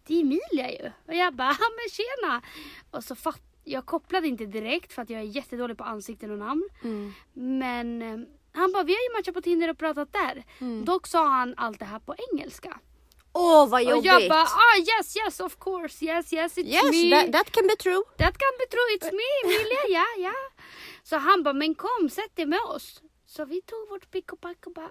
[0.06, 0.92] Det är Emilia ju.
[1.06, 2.42] Och jag bara, ja men tjena.
[2.90, 6.38] Och så fatt, jag kopplade inte direkt för att jag är jättedålig på ansikten och
[6.38, 6.68] namn.
[6.84, 7.12] Mm.
[7.32, 8.18] Men eh,
[8.52, 10.44] han bara, vi har ju matchat på Tinder och pratat där.
[10.60, 10.84] Mm.
[10.84, 12.78] Dock sa han allt det här på engelska.
[13.32, 14.04] Åh vad Och jobbigt!
[14.04, 17.10] jag bara, ah yes yes of course, yes yes it's yes, me.
[17.10, 18.02] that, that can be true.
[18.18, 20.32] That can be true, it's me Emilia, ja ja.
[21.02, 23.02] Så han bara, men kom sätt dig med oss.
[23.26, 24.90] Så vi tog vårt pick och pack och bara,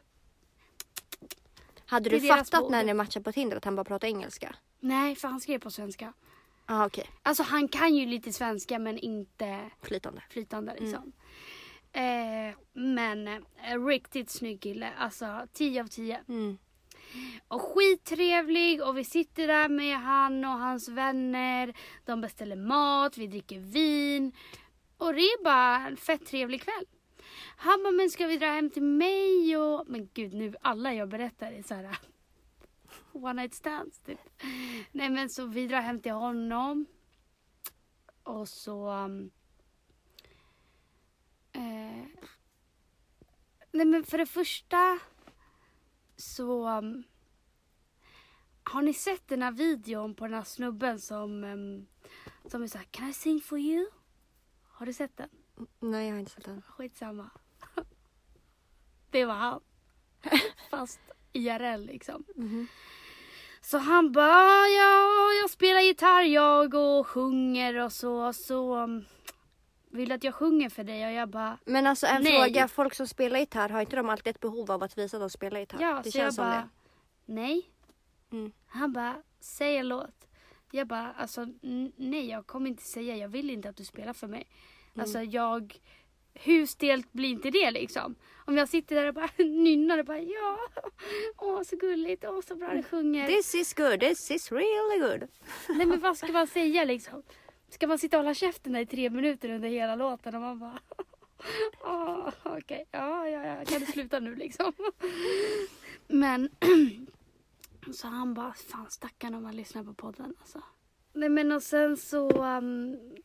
[1.85, 4.55] Hade du fattat när ni matchade på Tinder att han bara pratade engelska?
[4.79, 6.13] nej för han skrev på svenska.
[6.69, 10.21] Ah, okej, Alltså han kan ju lite svenska men inte flytande.
[10.29, 10.83] flytande Mm.
[10.83, 11.11] liksom.
[11.91, 16.21] Eh, men eh, riktigt snygg kille, alltså 10 av 10.
[16.29, 16.57] Mm.
[17.47, 21.73] Och skittrevlig och vi sitter där med han och hans vänner.
[22.05, 24.31] De beställer mat, vi dricker vin.
[24.97, 26.85] Och det är bara en fett trevlig kväll.
[27.57, 29.57] Han bara, men ska vi dra hem till mig?
[29.57, 29.83] Och...
[29.87, 31.97] Men gud nu, alla jag berättar är så här
[33.23, 34.19] one night stands typ.
[34.91, 36.85] Nej men så vi drar hem till honom.
[38.23, 38.89] Och så...
[38.91, 39.31] um,
[41.51, 42.05] eh,
[43.71, 44.99] nej men för det första
[46.15, 46.67] så...
[46.77, 47.03] um,
[48.63, 51.87] har ni sett den här videon på den här snubben som, um,
[52.45, 53.87] som är såhär Can I sing for you?
[54.63, 55.29] Har du sett den?
[55.79, 56.61] Nej jag har inte sett den.
[56.61, 57.29] Skitsamma.
[59.11, 59.61] Det var han.
[60.69, 60.99] Fast
[61.33, 62.23] IRL liksom.
[62.35, 62.67] Mhm.
[63.67, 68.33] Så han bara, ja, jag spelar gitarr jag och sjunger och så.
[68.33, 69.05] Så um,
[69.91, 71.05] vill du att jag sjunger för dig?
[71.05, 72.43] Och jag bara, Men alltså en Nej.
[72.43, 75.23] fråga, folk som spelar gitarr har inte de alltid ett behov av att visa att
[75.23, 75.81] de spelar gitarr?
[75.81, 76.01] ja.
[76.03, 76.69] det så jag bara,
[77.25, 77.69] nej.
[78.31, 78.51] Mm.
[78.67, 80.27] Han bara, säg en låt.
[80.71, 81.47] Jag bara, alltså
[81.95, 84.47] nej jag kommer inte säga, jag vill inte att du spelar för mig.
[84.93, 85.03] Mm.
[85.03, 85.79] Alltså jag,
[86.43, 88.15] hur stelt blir inte det liksom?
[88.45, 90.57] Om jag sitter där och bara nynnar och bara ja,
[91.37, 93.27] åh så gulligt, åh så bra du sjunger.
[93.27, 95.29] This is good, this is really good.
[95.69, 97.23] Nej men vad ska man säga liksom?
[97.69, 100.59] Ska man sitta och hålla käften där i tre minuter under hela låten och man
[100.59, 100.79] bara
[101.81, 104.73] ah, Okej, ja, ja, ja, kan du sluta nu liksom?
[106.07, 106.49] Men
[107.93, 110.61] så han bara, fan stackarn om man lyssnar på podden alltså.
[111.13, 113.21] Nej men och sen så um, det-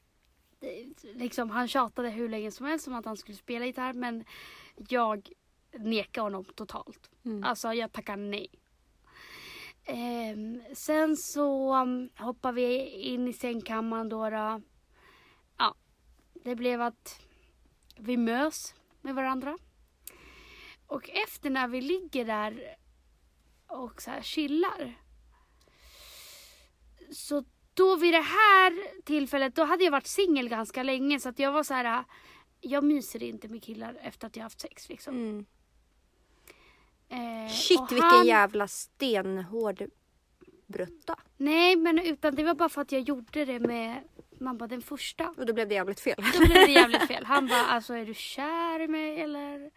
[1.14, 4.24] liksom han tjatade hur länge som helst om att han skulle spela gitarr men
[4.88, 5.28] jag
[5.78, 7.10] nekade honom totalt.
[7.24, 7.44] Mm.
[7.44, 8.48] Alltså jag tackar nej.
[9.84, 14.60] Ehm, sen så um, hoppar vi in i sängkammaren då, då.
[15.58, 15.74] Ja,
[16.34, 17.22] det blev att
[17.96, 19.58] vi mös med varandra.
[20.86, 22.76] Och efter när vi ligger där
[23.66, 24.94] och så här chillar.
[27.10, 31.38] Så då vid det här tillfället, då hade jag varit singel ganska länge så att
[31.38, 32.04] jag var så här.
[32.60, 35.14] Jag myser inte med killar efter att jag haft sex liksom.
[35.16, 35.44] Mm.
[37.08, 39.82] Eh, Shit vilken han- jävla stenhård
[40.66, 41.16] brutta.
[41.36, 44.02] Nej men utan det var bara för att jag gjorde det med
[44.40, 45.28] man bara den första.
[45.36, 46.24] Och då blev det jävligt fel.
[46.32, 47.24] Då blev det jävligt fel.
[47.24, 49.58] Han bara alltså är du kär i mig eller?
[49.58, 49.70] Nej,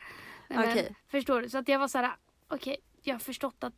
[0.50, 0.96] men, Okej.
[1.08, 1.50] Förstår du?
[1.50, 2.16] Så att jag var så här
[2.48, 3.74] okej jag har förstått att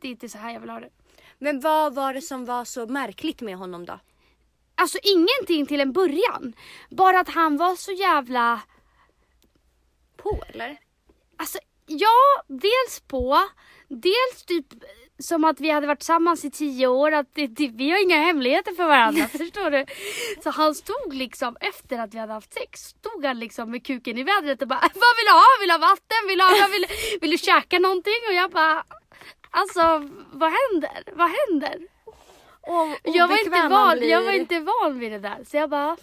[0.00, 0.90] det är inte så här jag vill ha det.
[1.38, 4.00] Men vad var det som var så märkligt med honom då?
[4.74, 6.54] Alltså ingenting till en början.
[6.90, 8.60] Bara att han var så jävla
[10.16, 10.78] På eller?
[11.36, 13.38] Alltså ja, dels på.
[13.88, 14.66] Dels typ
[15.18, 17.12] som att vi hade varit tillsammans i tio år.
[17.12, 19.28] Att det, det, vi har inga hemligheter för varandra.
[19.38, 19.86] förstår du?
[20.42, 22.80] Så han stod liksom efter att vi hade haft sex.
[22.80, 25.44] Stod han liksom med kuken i vädret och bara Vad vill du ha?
[25.60, 26.28] Vill du ha vatten?
[26.28, 26.86] Vill du, ha, vill,
[27.20, 28.20] vill du käka någonting?
[28.28, 28.84] Och jag bara
[29.56, 31.04] Alltså vad händer?
[31.12, 31.78] Vad händer?
[32.60, 34.08] Och, Jag var, inte van, blir.
[34.10, 35.44] jag var inte van vid det där.
[35.50, 35.90] Så jag bara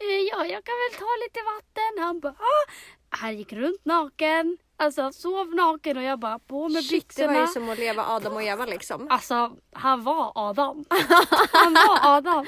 [0.00, 2.04] "Eh, Ja, jag kan väl ta lite vatten.
[2.04, 2.70] Han bara ah.
[3.10, 4.58] Han gick runt naken.
[4.76, 7.66] Alltså sov naken och jag bara på med Shit, det var ju byxorna.
[7.66, 9.06] som att leva Adam och Eva liksom.
[9.10, 10.84] Alltså han var Adam.
[11.52, 12.46] Han var Adam.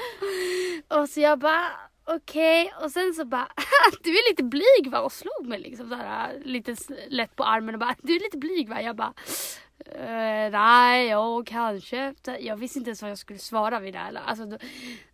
[0.87, 1.67] Och så jag bara
[2.05, 3.47] okej och sen så bara
[4.03, 6.75] du är lite blyg va och slog mig liksom så här, lite
[7.07, 8.81] lätt på armen och bara du är lite blyg va.
[8.81, 9.13] Jag bara
[9.85, 12.13] eh, nej, ja kanske.
[12.39, 14.21] Jag visste inte ens vad jag skulle svara vid det här.
[14.25, 14.57] Alltså, då,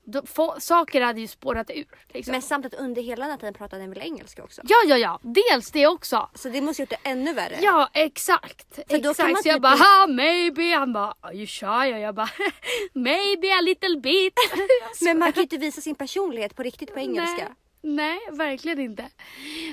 [0.03, 1.85] då, få, saker hade ju spårat ur.
[2.13, 2.31] Liksom.
[2.31, 4.61] Men samtidigt under hela den här tiden pratade han väl engelska också?
[4.65, 5.19] Ja, ja, ja.
[5.21, 6.29] Dels det också.
[6.35, 7.59] Så det måste gjort det ännu värre.
[7.61, 8.75] Ja, exakt.
[8.75, 9.43] För då kan exakt.
[9.43, 10.75] Så jag typ bara, ha, maybe.
[10.75, 11.93] Han bara, are you shy?
[11.93, 12.29] Och jag bara,
[12.93, 14.33] maybe a little bit.
[15.01, 17.55] Men man kan ju inte visa sin personlighet på riktigt på engelska.
[17.81, 19.09] Nej, nej, verkligen inte.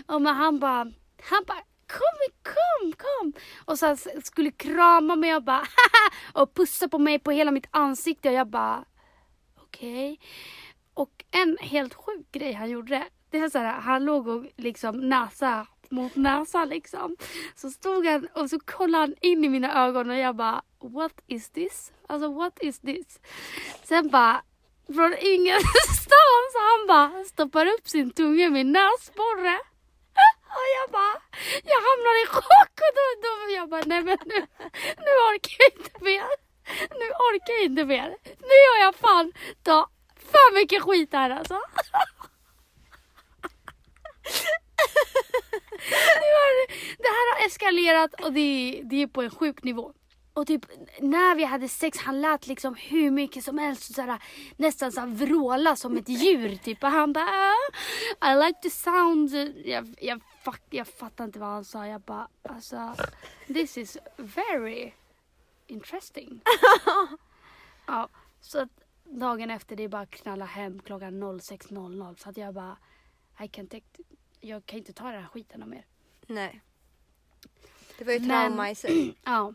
[0.07, 3.33] Och men han bara, han bara, kom, kom, kom.
[3.64, 7.50] Och så han skulle krama mig och bara, haha, och pussa på mig på hela
[7.50, 8.29] mitt ansikte.
[8.29, 8.85] Och jag bara,
[9.57, 10.20] okej.
[10.94, 15.09] Och en helt sjuk grej han gjorde, det var så här, han låg och liksom
[15.09, 17.16] näsa mot näsa liksom.
[17.55, 21.12] Så stod han och så kollade han in i mina ögon och jag bara, what
[21.26, 21.92] is this?
[22.07, 23.20] Alltså what is this?
[23.85, 24.42] Sen bara
[24.87, 26.53] från ingenstans.
[26.61, 29.59] Han bara stoppar upp sin tunga i min näsborre.
[30.57, 31.17] Och jag bara,
[31.73, 34.47] jag hamnar i chock och då, då jag bara, nej men nu,
[35.05, 36.29] nu orkar jag inte mer.
[37.01, 38.17] Nu orkar jag inte mer.
[38.25, 39.33] Nu har jag fan
[39.63, 41.61] ta för mycket skit här alltså.
[45.91, 49.93] Det, det här har eskalerat och det, det är på en sjuk nivå.
[50.33, 50.66] Och typ
[51.01, 53.95] när vi hade sex, han lät liksom hur mycket som helst.
[53.95, 54.23] Så här,
[54.57, 56.83] nästan så här vråla som ett djur typ.
[56.85, 57.53] Och han bara
[58.21, 59.31] "Ah, I like the sound.
[59.64, 61.87] Jag, jag, fuck, jag fattar inte vad han sa.
[61.87, 62.95] Jag bara alltså
[63.47, 64.93] this is very
[65.66, 66.40] interesting.
[67.87, 68.09] ja,
[68.40, 68.69] så att
[69.05, 72.14] dagen efter det är bara att knalla hem klockan 06.00.
[72.23, 72.77] Så att jag bara
[73.45, 73.85] I can take,
[74.40, 75.87] jag kan inte ta den här skiten mer.
[76.27, 76.61] Nej.
[77.99, 79.14] Det var ju Men- trauma i sig.
[79.25, 79.55] Ja.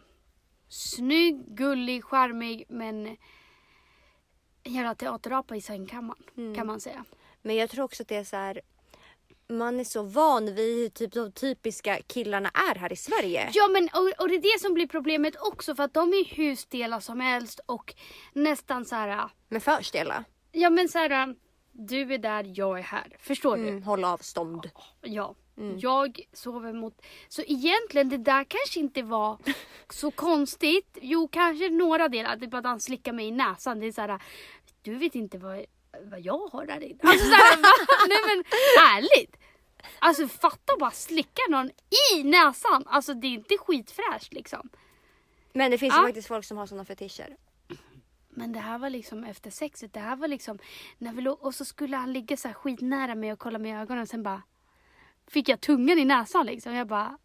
[0.70, 3.08] Snygg, gullig, charmig men
[4.64, 6.56] en jävla teaterapa i sängkammaren Mm.
[6.56, 7.06] kan man säga.
[7.42, 8.62] Men jag tror också att det är så här.
[9.50, 13.50] Man är så van vid hur typ de typiska killarna är här i Sverige.
[13.54, 16.26] Ja men och, och det är det som blir problemet också för att de är
[16.36, 17.96] hur stela som helst och
[18.34, 19.30] nästan så här.
[19.50, 20.24] Men för stela.
[20.52, 21.36] Ja men så här.
[21.72, 23.16] Du är där, jag är här.
[23.20, 23.68] Förstår du?
[23.68, 24.70] Mm, håll avstånd.
[25.02, 25.36] Ja.
[25.58, 25.80] Mm.
[25.80, 27.02] Jag sover mot...
[27.28, 29.38] Så egentligen det där kanske inte var
[29.90, 30.98] så konstigt.
[31.02, 32.38] Jo kanske några delar.
[32.38, 33.80] Typ att han slickar mig i näsan.
[33.80, 34.22] Det är så här.
[34.82, 35.66] Du vet inte vad,
[36.04, 37.00] vad jag har där inne.
[37.04, 37.68] Alltså så här, va?
[38.10, 38.44] Nej men
[38.96, 39.36] ärligt.
[40.00, 41.70] Alltså fatta bara slicka någon
[42.14, 42.84] i näsan.
[42.88, 44.70] Alltså det är inte skitfräscht liksom.
[45.54, 46.02] Men det finns Ja.
[46.02, 47.38] ju faktiskt folk som har sådana fetischer.
[48.30, 49.94] Men det här var liksom efter sexet.
[49.94, 50.60] Det här var liksom
[50.98, 53.72] när vi låg och så skulle han ligga så här skitnära mig och kolla mig
[53.72, 54.42] i ögonen och sen bara
[55.28, 56.74] fick jag tungan i näsan liksom.
[56.74, 57.18] Jag bara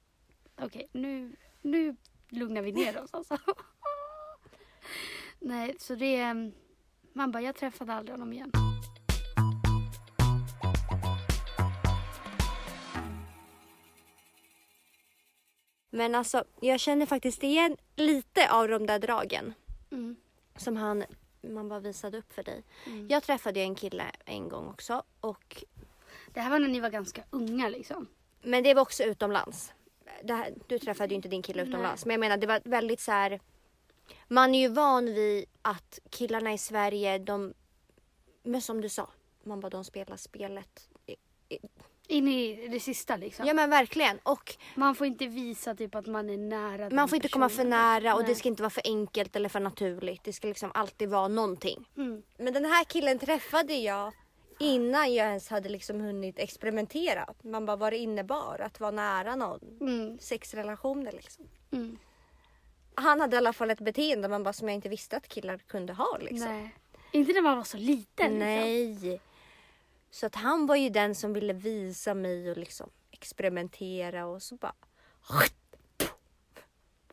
[0.60, 1.96] okej nu, nu
[2.28, 3.38] lugnar vi ner oss alltså.
[5.38, 6.34] Nej så det
[7.12, 8.52] man bara jag träffade aldrig honom igen.
[15.90, 19.54] Men alltså jag känner faktiskt igen lite av de där dragen.
[19.90, 20.16] Mm.
[20.56, 21.04] Som han,
[21.40, 22.64] man bara visade upp för dig.
[22.86, 23.08] Mm.
[23.08, 25.02] Jag träffade en kille en gång också.
[25.20, 25.64] Och,
[26.32, 28.06] Det här var när ni var ganska unga liksom.
[28.42, 29.72] men det var också utomlands.
[30.28, 32.04] Här, du träffade ju inte din kille utomlands.
[32.06, 33.40] Men jag menar det var väldigt så här.
[34.28, 37.54] Man är ju van vid att killarna i Sverige de,
[38.42, 39.10] men som du sa,
[39.44, 40.88] man bara de spelar spelet.
[42.08, 43.46] In i det sista liksom.
[43.46, 44.18] Ja men verkligen.
[44.22, 47.56] Och Man får inte visa typ att man är nära man får inte komma för
[47.56, 47.70] personen.
[47.70, 48.28] nära och Nej.
[48.28, 50.24] det ska inte vara för enkelt eller för naturligt.
[50.24, 51.88] Det ska liksom alltid vara någonting.
[51.96, 52.22] Mm.
[52.38, 54.12] Men den här killen träffade jag
[54.60, 57.34] innan jag ens hade liksom hunnit experimentera.
[57.42, 59.78] Man bara vad det innebar att vara nära någon.
[59.80, 60.18] Mm.
[60.18, 61.48] Sexrelationer liksom.
[61.72, 61.98] Mm.
[62.94, 65.58] Han hade i alla fall ett beteende man bara, som jag inte visste att killar
[65.58, 66.18] kunde ha.
[66.20, 66.48] Liksom.
[66.48, 66.76] Nej.
[67.12, 68.26] Inte när man var så liten.
[68.26, 68.38] Liksom.
[68.38, 69.20] Nej.
[70.10, 74.56] Så att han var ju den som ville visa mig och liksom experimentera och så
[74.56, 74.74] bara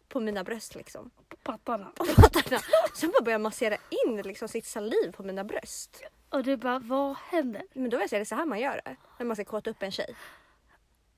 [0.07, 1.09] på mina bröst liksom.
[1.29, 1.91] På pattarna.
[1.95, 2.61] På pattarna.
[2.95, 6.03] Sen bara började jag massera in liksom sitt saliv på mina bröst.
[6.29, 7.61] Och du bara, vad händer?
[7.73, 8.95] Men då var jag så här, är det så här man gör det?
[9.19, 10.15] När man ska kåta upp en tjej.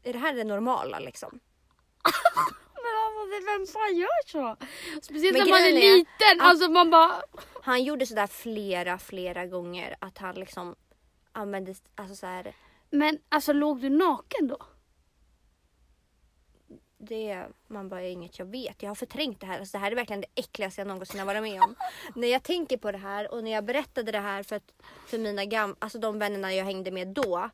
[0.04, 1.40] Är det här det normala liksom?
[2.76, 4.66] Men alltså det, vem fan gör så?
[5.02, 6.42] Speciellt Men när man är grejen är- liten.
[6.42, 7.22] Alltså man bara...
[7.62, 10.76] Han gjorde sådär flera, flera gånger att han liksom
[11.32, 12.56] använde, alltså så här,
[12.90, 14.58] Men alltså låg du naken då?
[17.00, 18.84] Det, man bara är inget jag vet.
[18.84, 19.60] Jag har förträngt det här.
[19.60, 21.76] Alltså, det här är verkligen det äckligaste jag någonsin har varit med om.
[22.16, 24.72] när jag tänker på det här och när jag berättade det här för, att,
[25.08, 27.50] för mina gam, alltså de vännerna jag hängde med då.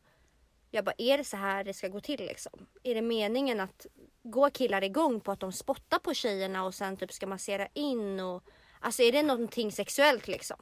[0.71, 2.65] Jag bara, är det så här det ska gå till liksom?
[2.84, 3.86] Är det meningen att
[4.23, 8.19] gå killar igång på att de spottar på tjejerna och sen typ ska massera in
[8.19, 8.43] och
[8.79, 10.58] alltså är det någonting sexuellt liksom?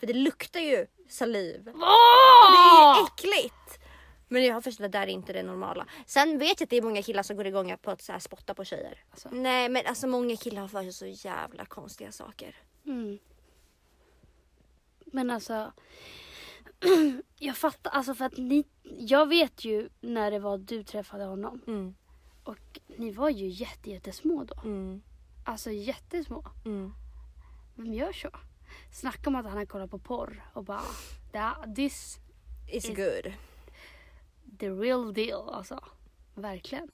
[0.00, 1.64] För det luktar ju saliv.
[1.64, 3.83] Det är äckligt!
[4.28, 5.86] Men jag har förstått att det där är inte det normala.
[6.06, 8.18] Sen vet jag att det är många killar som går igång på att så här
[8.18, 9.04] spotta på tjejer.
[9.10, 9.28] Alltså.
[9.32, 12.56] Nej men alltså många killar har för sig så jävla konstiga saker.
[12.86, 13.18] Mm.
[15.06, 15.72] Men alltså.
[17.38, 18.64] jag fattar, alltså för att ni,
[18.98, 21.60] jag vet ju när det var du träffade honom.
[21.66, 21.94] Mm.
[22.44, 24.54] Och ni var ju jätte, jättesmå då.
[24.64, 25.02] Mm.
[25.46, 26.44] Alltså jättesmå.
[26.64, 26.92] Mm.
[27.76, 28.28] Vem gör så?
[28.92, 30.82] Snacka om att han har kollat på porr och bara,
[31.32, 32.18] "That- this
[32.72, 33.32] It's Is- good.
[34.58, 35.84] The real deal alltså.
[36.34, 36.88] Verkligen.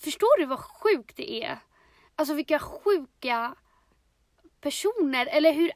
[0.00, 1.58] Förstår du vad sjukt det är?
[2.16, 3.54] Alltså vilka sjuka
[4.60, 5.72] personer, eller hur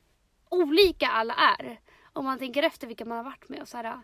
[0.48, 1.80] olika alla är.
[2.12, 3.84] Om man tänker efter vilka man har varit med och så här.
[3.84, 3.98] Ja,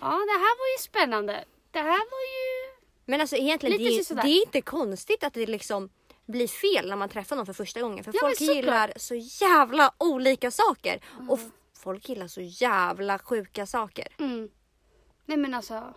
[0.00, 1.44] det här var ju spännande.
[1.70, 2.76] Det här var ju...
[3.04, 5.90] Men alltså egentligen, det, är- det är inte konstigt att det liksom
[6.30, 8.04] blir fel när man träffar någon för första gången.
[8.04, 11.00] För Ja, folk gillar så jävla olika saker.
[11.16, 11.30] Mm.
[11.30, 11.40] Och
[11.78, 14.08] folk gillar så jävla sjuka saker.
[14.18, 14.50] Mm.
[15.26, 15.94] Nej men alltså.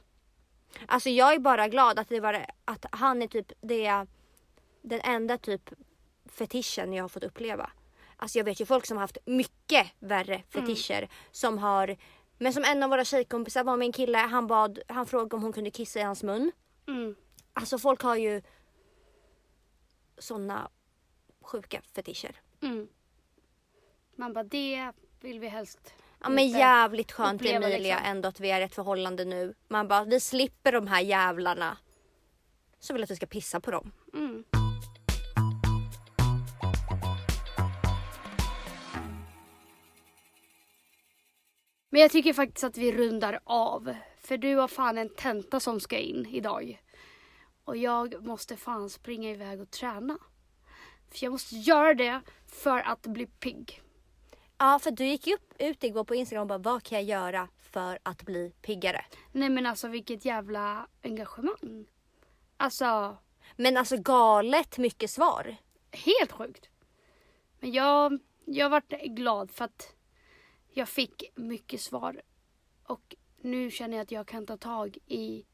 [0.86, 4.06] Alltså jag är bara glad att, det var, att han är typ det,
[4.82, 5.70] den enda typ
[6.26, 7.72] fetischen jag har fått uppleva.
[8.18, 11.98] Alltså jag vet ju folk som har haft mycket värre fetischer som har
[12.38, 15.44] men som en av våra tjejkompisar var med en kille, han bad, han frågade om
[15.44, 16.52] hon kunde kissa i hans mun.
[16.88, 17.16] Mm.
[17.54, 18.42] Alltså folk har ju
[20.18, 20.70] såna
[21.42, 22.42] sjuka fetischer.
[22.62, 22.88] Mm.
[24.16, 24.92] Man bara det
[25.22, 25.94] vill vi helst.
[26.22, 28.12] Ja men jävligt skönt uppleva, Emilia liksom.
[28.12, 29.54] ändå att vi är i ett förhållande nu.
[29.68, 31.78] Man bara, vi slipper de här jävlarna.
[32.80, 33.92] Så vill att du ska pissa på dem.
[34.14, 34.44] Mm.
[41.90, 43.96] Men jag tycker faktiskt att vi rundar av.
[44.22, 46.82] För du har fan en tenta som ska in idag.
[47.66, 50.18] Och jag måste fan springa iväg och träna.
[51.10, 53.82] För jag måste göra det för att bli pigg.
[54.58, 57.20] Ja för du gick ju upp, ut igår på Instagram och bara, vad kan jag
[57.20, 59.06] göra för att bli piggare?
[59.32, 61.86] Nej men alltså vilket jävla engagemang.
[62.58, 63.18] Alltså
[63.56, 65.56] Men alltså galet mycket svar.
[65.92, 66.70] helt sjukt.
[67.60, 69.96] Men jag, jag varit glad för att
[70.74, 72.22] jag fick mycket svar.
[72.84, 75.46] Och nu känner jag att jag kan ta tag i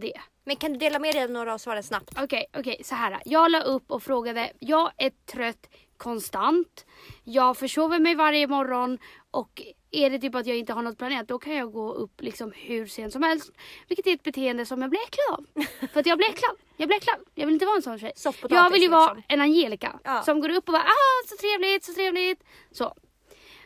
[0.00, 0.20] det.
[0.44, 2.10] Men kan du dela med dig av några av svaren snabbt?
[2.22, 3.22] Okej, okej, så här.
[3.24, 4.52] Jag la upp och frågade.
[4.58, 6.86] Jag är trött konstant.
[7.24, 8.98] Jag försover mig varje morgon
[9.30, 12.20] och är det typ att jag inte har något planerat då kan jag gå upp
[12.20, 13.52] liksom hur sent som helst.
[13.88, 15.64] Vilket är ett beteende som jag blir äcklad av.
[15.92, 16.56] För att jag blir äcklad.
[16.76, 17.16] Jag blir äcklad.
[17.34, 18.12] Jag vill inte vara en sån tjej.
[18.48, 19.22] Jag vill ju vara liksom.
[19.28, 20.00] en Angelica.
[20.04, 20.22] Ja.
[20.22, 22.44] Som går upp och bara ah så trevligt, så trevligt.
[22.70, 22.94] Så.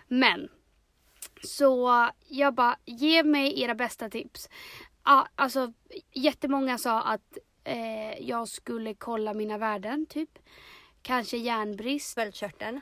[0.09, 0.49] Men.
[1.43, 4.49] Så jag bara, ge mig era bästa tips.
[5.05, 5.73] Ja, alltså
[6.15, 10.39] jättemånga sa att eh, jag skulle kolla mina värden typ.
[11.03, 12.15] Kanske järnbrist.
[12.15, 12.81] Sköldkörteln.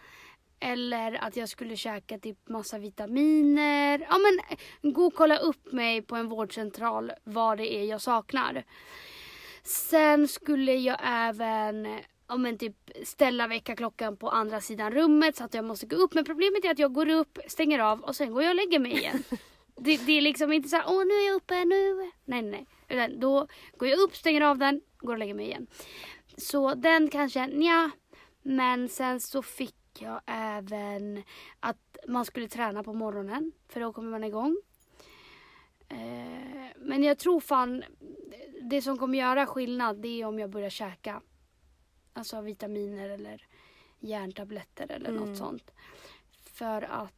[0.61, 4.07] Eller att jag skulle käka typ massa vitaminer.
[4.11, 8.65] Ja men gå och kolla upp mig på en vårdcentral vad det är jag saknar.
[9.63, 11.89] Sen skulle jag även
[12.29, 16.15] ja, men typ ställa väckarklockan på andra sidan rummet så att jag måste gå upp.
[16.15, 18.79] Men problemet är att jag går upp, stänger av och sen går jag och lägger
[18.79, 19.23] mig igen.
[19.81, 22.11] det, det är liksom inte så här, åh nu är jag uppe, nu.
[22.25, 22.67] Nej nej.
[22.89, 25.67] Utan då går jag upp, stänger av den, går och lägger mig igen.
[26.37, 27.91] Så den kanske, ja.
[28.43, 31.23] Men sen så fick jag även
[31.61, 34.57] att man skulle träna på morgonen för då kommer man igång.
[35.89, 37.85] Eh, men jag tror fan
[38.63, 41.23] det som kommer göra skillnad det är om jag börjar käka.
[42.13, 43.47] Alltså vitaminer eller
[44.01, 45.25] järntabletter eller Mm.
[45.25, 45.71] något sånt.
[46.55, 47.18] För att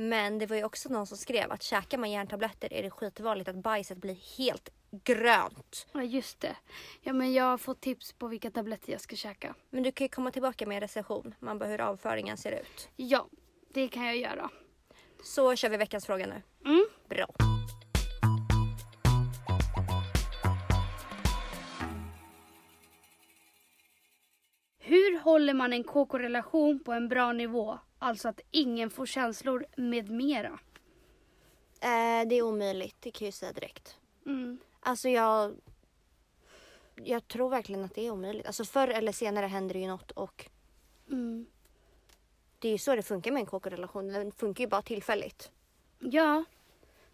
[0.00, 3.48] Men det var ju också någon som skrev att käkar man järntabletter är det skitvanligt
[3.48, 5.86] att bajset blir helt grönt.
[5.92, 6.56] Ja just det.
[7.00, 9.54] Ja men jag har fått tips på vilka tabletter jag ska käka.
[9.70, 11.34] Men du kan ju komma tillbaka med en recension.
[11.38, 12.88] Man bara hur avföringen ser ut.
[12.96, 13.26] Ja,
[13.68, 14.50] det kan jag göra.
[15.24, 16.42] Så kör vi veckans fråga nu.
[16.64, 16.86] Mm.
[17.08, 17.26] Bra.
[24.78, 27.78] Hur håller man en KK-relation på en bra nivå?
[28.02, 30.58] Alltså att ingen får känslor med mera.
[31.80, 33.96] Eh, det är omöjligt, det kan jag säga direkt.
[34.26, 34.58] Mm.
[34.80, 35.54] Alltså jag...
[37.04, 38.46] Jag tror verkligen att det är omöjligt.
[38.46, 40.46] Alltså förr eller senare händer det ju något och
[41.10, 41.46] Mm.
[42.58, 44.08] det är ju så det funkar med en KK-relation.
[44.08, 45.50] Den funkar ju bara tillfälligt.
[45.98, 46.44] Ja,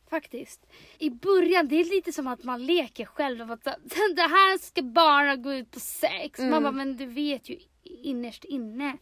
[0.09, 0.67] faktiskt.
[0.99, 3.51] I början, det är lite som att man leker själv.
[3.53, 6.39] Att det här ska bara gå ut på sex.
[6.39, 6.63] Man Mm.
[6.63, 8.99] bara, men du vet ju innerst inne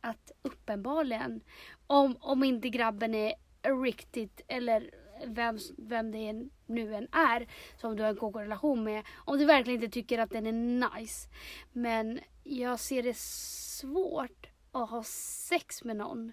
[0.00, 1.40] att uppenbarligen,
[1.86, 3.34] om, om inte grabben är
[3.82, 4.90] riktigt eller
[5.26, 9.04] vem, vem det nu än är som du har en KK-relation med.
[9.16, 11.28] Om du verkligen inte tycker att den är nice.
[11.72, 15.02] Men jag ser det svårt att ha
[15.48, 16.32] sex med någon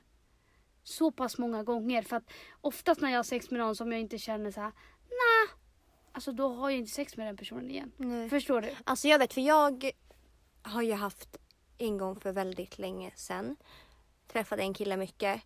[0.84, 2.02] så pass många gånger.
[2.02, 4.72] För att oftast när jag har sex med någon som jag inte känner så här,
[5.02, 5.58] nah.
[6.12, 7.92] Alltså då har jag inte sex med den personen igen.
[7.98, 8.30] Nej.
[8.30, 8.70] Förstår du?
[8.84, 9.92] Alltså jag vet för jag
[10.62, 11.38] har ju haft
[11.78, 13.56] en gång för väldigt länge sedan.
[14.28, 15.42] Träffade en kille mycket.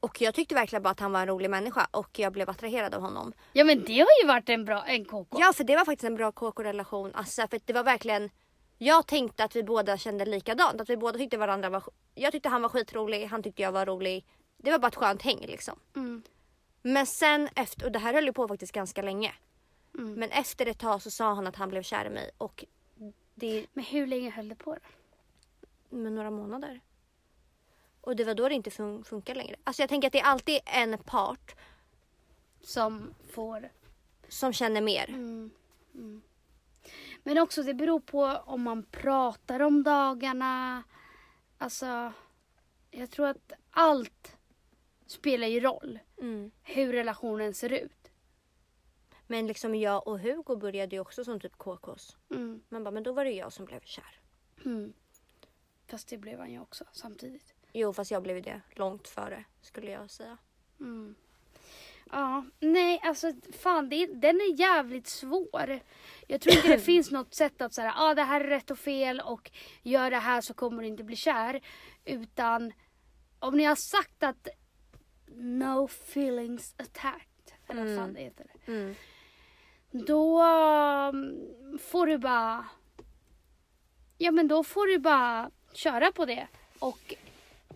[0.00, 2.94] Och jag tyckte verkligen bara att han var en rolig människa och jag blev attraherad
[2.94, 3.32] av honom.
[3.52, 5.38] Ja men det har ju varit en bra, en KK.
[5.40, 7.10] Ja för det var faktiskt en bra KK-relation.
[7.14, 8.30] Alltså för det var verkligen
[8.78, 10.80] jag tänkte att vi båda kände likadant.
[10.80, 11.82] Att vi båda tyckte varandra var...
[12.14, 14.26] Jag tyckte han var skitrolig, han tyckte jag var rolig.
[14.56, 15.78] Det var bara ett skönt häng liksom.
[15.96, 16.22] Mm.
[16.82, 19.32] Men sen efter, och det här höll ju på faktiskt ganska länge.
[19.94, 20.14] Mm.
[20.14, 22.64] Men efter ett tag så sa han att han blev kär i mig och
[23.34, 24.80] det Men hur länge höll det på då?
[25.88, 26.80] Med några månader.
[28.00, 29.56] Och det var då det inte fun- funkar längre.
[29.64, 31.54] Alltså jag tänker att det är alltid en part
[32.60, 33.68] Som får...
[34.28, 35.08] som känner mer.
[35.08, 35.50] Mm.
[35.94, 36.22] Mm.
[37.22, 40.82] Men också det beror på om man pratar om dagarna.
[41.58, 42.12] Alltså,
[42.90, 44.36] jag tror att allt
[45.06, 45.98] spelar ju roll.
[46.20, 46.50] Mm.
[46.62, 48.10] Hur relationen ser ut.
[49.26, 52.16] Men liksom jag och Hugo började ju också som typ KKs.
[52.30, 52.62] Mm.
[52.68, 54.20] Man bara, men då var det jag som blev kär.
[55.84, 55.90] Mm.
[55.90, 57.54] Fast det blev han ju också samtidigt.
[57.72, 60.38] Jo, fast jag blev det långt före skulle jag säga.
[60.80, 61.14] Mm.
[62.10, 65.80] Ja, nej alltså fan det, den är jävligt svår.
[66.26, 68.78] Jag tror inte det finns något sätt att säga ah, det här är rätt och
[68.78, 69.50] fel och
[69.82, 71.60] gör det här så kommer du inte bli kär.
[72.04, 72.72] Utan
[73.38, 74.48] om ni har sagt att
[75.34, 78.46] no feelings attacked, eller vad fan det heter.
[78.66, 78.94] Mm.
[79.90, 82.64] Då um, får du bara...
[84.18, 86.46] Ja men då får du bara köra på det.
[86.78, 87.14] Och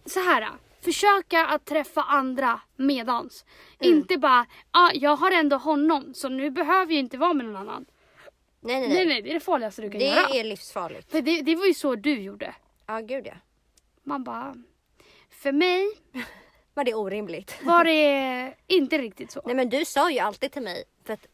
[0.07, 0.49] så här.
[0.81, 3.45] Försöka att träffa andra medans.
[3.81, 7.57] Inte bara, ah, jag har ändå honom så nu behöver jag inte vara med någon
[7.57, 7.87] annan.
[8.61, 9.07] Nej, nej, Nej nej.
[9.07, 10.29] nej, det är det farligaste du kan Det göra.
[10.29, 11.11] är livsfarligt.
[11.11, 12.55] För det, det var ju så du gjorde.
[12.87, 13.35] Ja, gud ja.
[14.03, 14.55] Man bara,
[15.31, 15.89] för mig
[16.75, 17.59] Var det orimligt?
[17.63, 19.43] var det inte riktigt så.
[19.47, 21.27] Nej men du sa ju alltid till mig, för att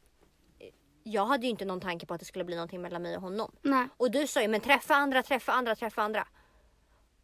[1.03, 3.23] jag hade ju inte någon tanke på att det skulle bli någonting mellan mig och
[3.23, 3.53] honom.
[3.62, 3.89] Nej.
[3.97, 6.27] Och du sa ju, men träffa andra, träffa andra, träffa andra.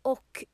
[0.02, 0.44] Och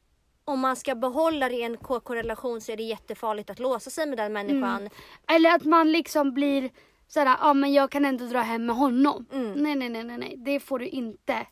[0.44, 4.06] om man ska behålla det i en KK-relation så är det jättefarligt att låsa sig
[4.06, 4.88] med den människan.
[5.28, 6.70] Eller att man liksom blir
[7.08, 9.26] såhär, ja ah, men jag kan ändå dra hem med honom.
[9.32, 9.52] Mm.
[9.52, 11.46] Nej, nej, nej, nej, nej, det får du inte.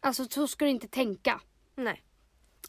[0.00, 1.40] Alltså så ska du inte tänka.
[1.74, 2.02] Nej.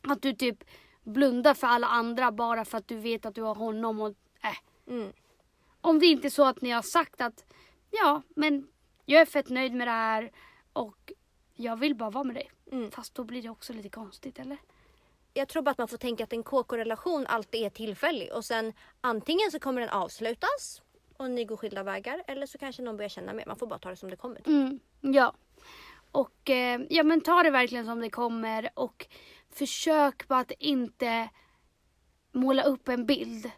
[0.01, 0.63] Att du typ
[1.03, 4.93] blundar för alla andra bara för att du vet att du har honom och äh.
[4.93, 5.13] Mm.
[5.81, 7.45] Om det inte är så att ni har sagt att
[7.91, 8.67] ja, men
[9.05, 10.31] jag är fett nöjd med det här
[10.73, 11.11] och
[11.55, 12.51] jag vill bara vara med dig.
[12.71, 12.91] Mm.
[12.91, 14.57] Fast då blir det också lite konstigt eller?
[15.33, 18.73] Jag tror bara att man får tänka att en KK-relation alltid är tillfällig och sen
[19.01, 20.81] antingen så kommer den avslutas
[21.17, 23.45] och ni går skilda vägar eller så kanske någon börjar känna mer.
[23.45, 24.41] Man får bara ta det som det kommer.
[24.47, 25.33] Mm, ja.
[26.11, 29.07] Och eh, ja men ta det verkligen som det kommer och
[29.49, 31.29] försök på att inte
[32.31, 33.51] måla upp en bild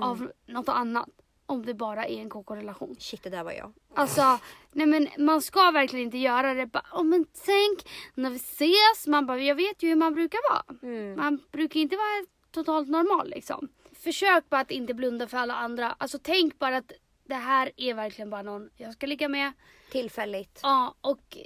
[0.00, 1.08] av något annat.
[1.46, 2.96] Om det bara är en KK-relation.
[2.98, 3.72] Shit, det där var jag.
[3.94, 4.38] Alltså,
[4.72, 9.06] nej men man ska verkligen inte göra det bara, oh, men tänk när vi ses,
[9.06, 10.92] man bara, jag vet ju hur man brukar vara.
[10.94, 11.16] Mm.
[11.16, 13.68] Man brukar inte vara totalt normal liksom.
[13.92, 15.96] Försök bara att inte blunda för alla andra.
[15.98, 16.92] Alltså tänk bara att
[17.24, 19.52] det här är verkligen bara någon jag ska ligga med.
[19.90, 20.60] Tillfälligt.
[20.62, 21.36] Ja, och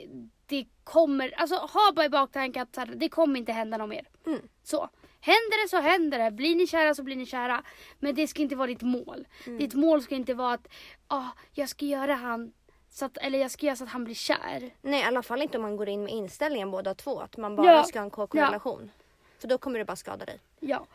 [0.46, 3.88] det kommer, alltså ha bara i baktanken att så här, det kommer inte hända något
[3.88, 4.08] mer.
[4.26, 4.40] Mm.
[4.62, 4.88] Så.
[5.20, 6.30] Händer det så händer det.
[6.30, 7.62] Blir ni kära så blir ni kära.
[7.98, 9.26] Men det ska inte vara ditt mål.
[9.44, 10.68] Ditt mål ska inte vara att
[11.08, 12.52] ah, jag ska göra han
[12.98, 14.70] så att, eller jag ska göra så att han blir kär.
[14.82, 17.20] Nej, i alla fall inte om man går in med inställningen båda två.
[17.20, 17.84] Att man bara Ja.
[17.84, 18.90] ska ha en KK-relation.
[19.38, 20.38] För då kommer det bara skada dig.
[20.60, 20.86] Ja.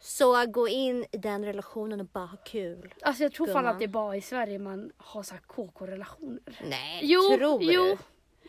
[0.00, 2.94] Så gå in i den relationen och bara ha kul.
[3.02, 3.72] Alltså jag tror fan Gumman.
[3.72, 6.60] att det är bara i Sverige man har så här KK-relationer.
[6.64, 7.82] Nej, Jo, tror jo.
[7.82, 7.98] du?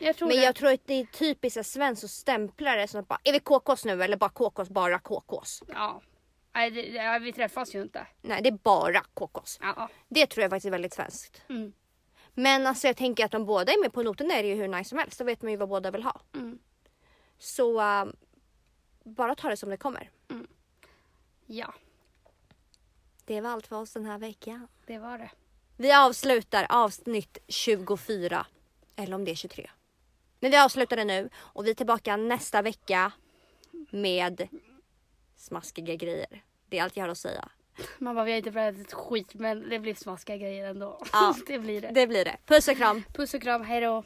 [0.06, 0.42] Jag tror Men det.
[0.44, 3.40] jag tror att det är typiskt svenskt att stämpla det som att bara, är vi
[3.40, 5.62] KKs nu eller bara KKs, bara KKs?
[5.68, 6.00] Ja.
[6.54, 8.06] Nej, det, det, vi träffas ju inte.
[8.20, 9.58] Nej, det är bara KKs.
[9.62, 9.88] Ja.
[10.08, 11.42] Det tror jag faktiskt är väldigt svenskt.
[11.48, 11.72] Mm.
[12.34, 14.68] Men alltså jag tänker att om båda är med på noten är det ju hur
[14.68, 15.18] nice som helst.
[15.18, 16.20] Då vet man ju vad båda vill ha.
[16.34, 16.58] Mm.
[17.38, 18.04] Så äh,
[19.04, 20.10] bara ta det som det kommer.
[21.46, 21.74] Ja,
[23.24, 24.68] Det var allt för oss den här veckan.
[24.86, 25.30] det var det.
[25.76, 28.46] Vi avslutar avsnitt 24.
[28.96, 29.70] Eller om det är 23.
[30.40, 33.12] Men vi avslutar det nu och vi är tillbaka nästa vecka
[33.90, 34.48] med
[35.36, 36.44] smaskiga grejer.
[36.68, 37.48] Det är allt jag har att säga.
[37.98, 40.98] Man bara, vi har inte berättat ett skit men det blir smaskiga grejer ändå.
[41.12, 41.34] Ja.
[41.46, 41.90] det blir det.
[41.94, 42.36] Det blir det.
[42.46, 43.02] Puss och kram!
[43.14, 44.04] Puss och kram, hejdå.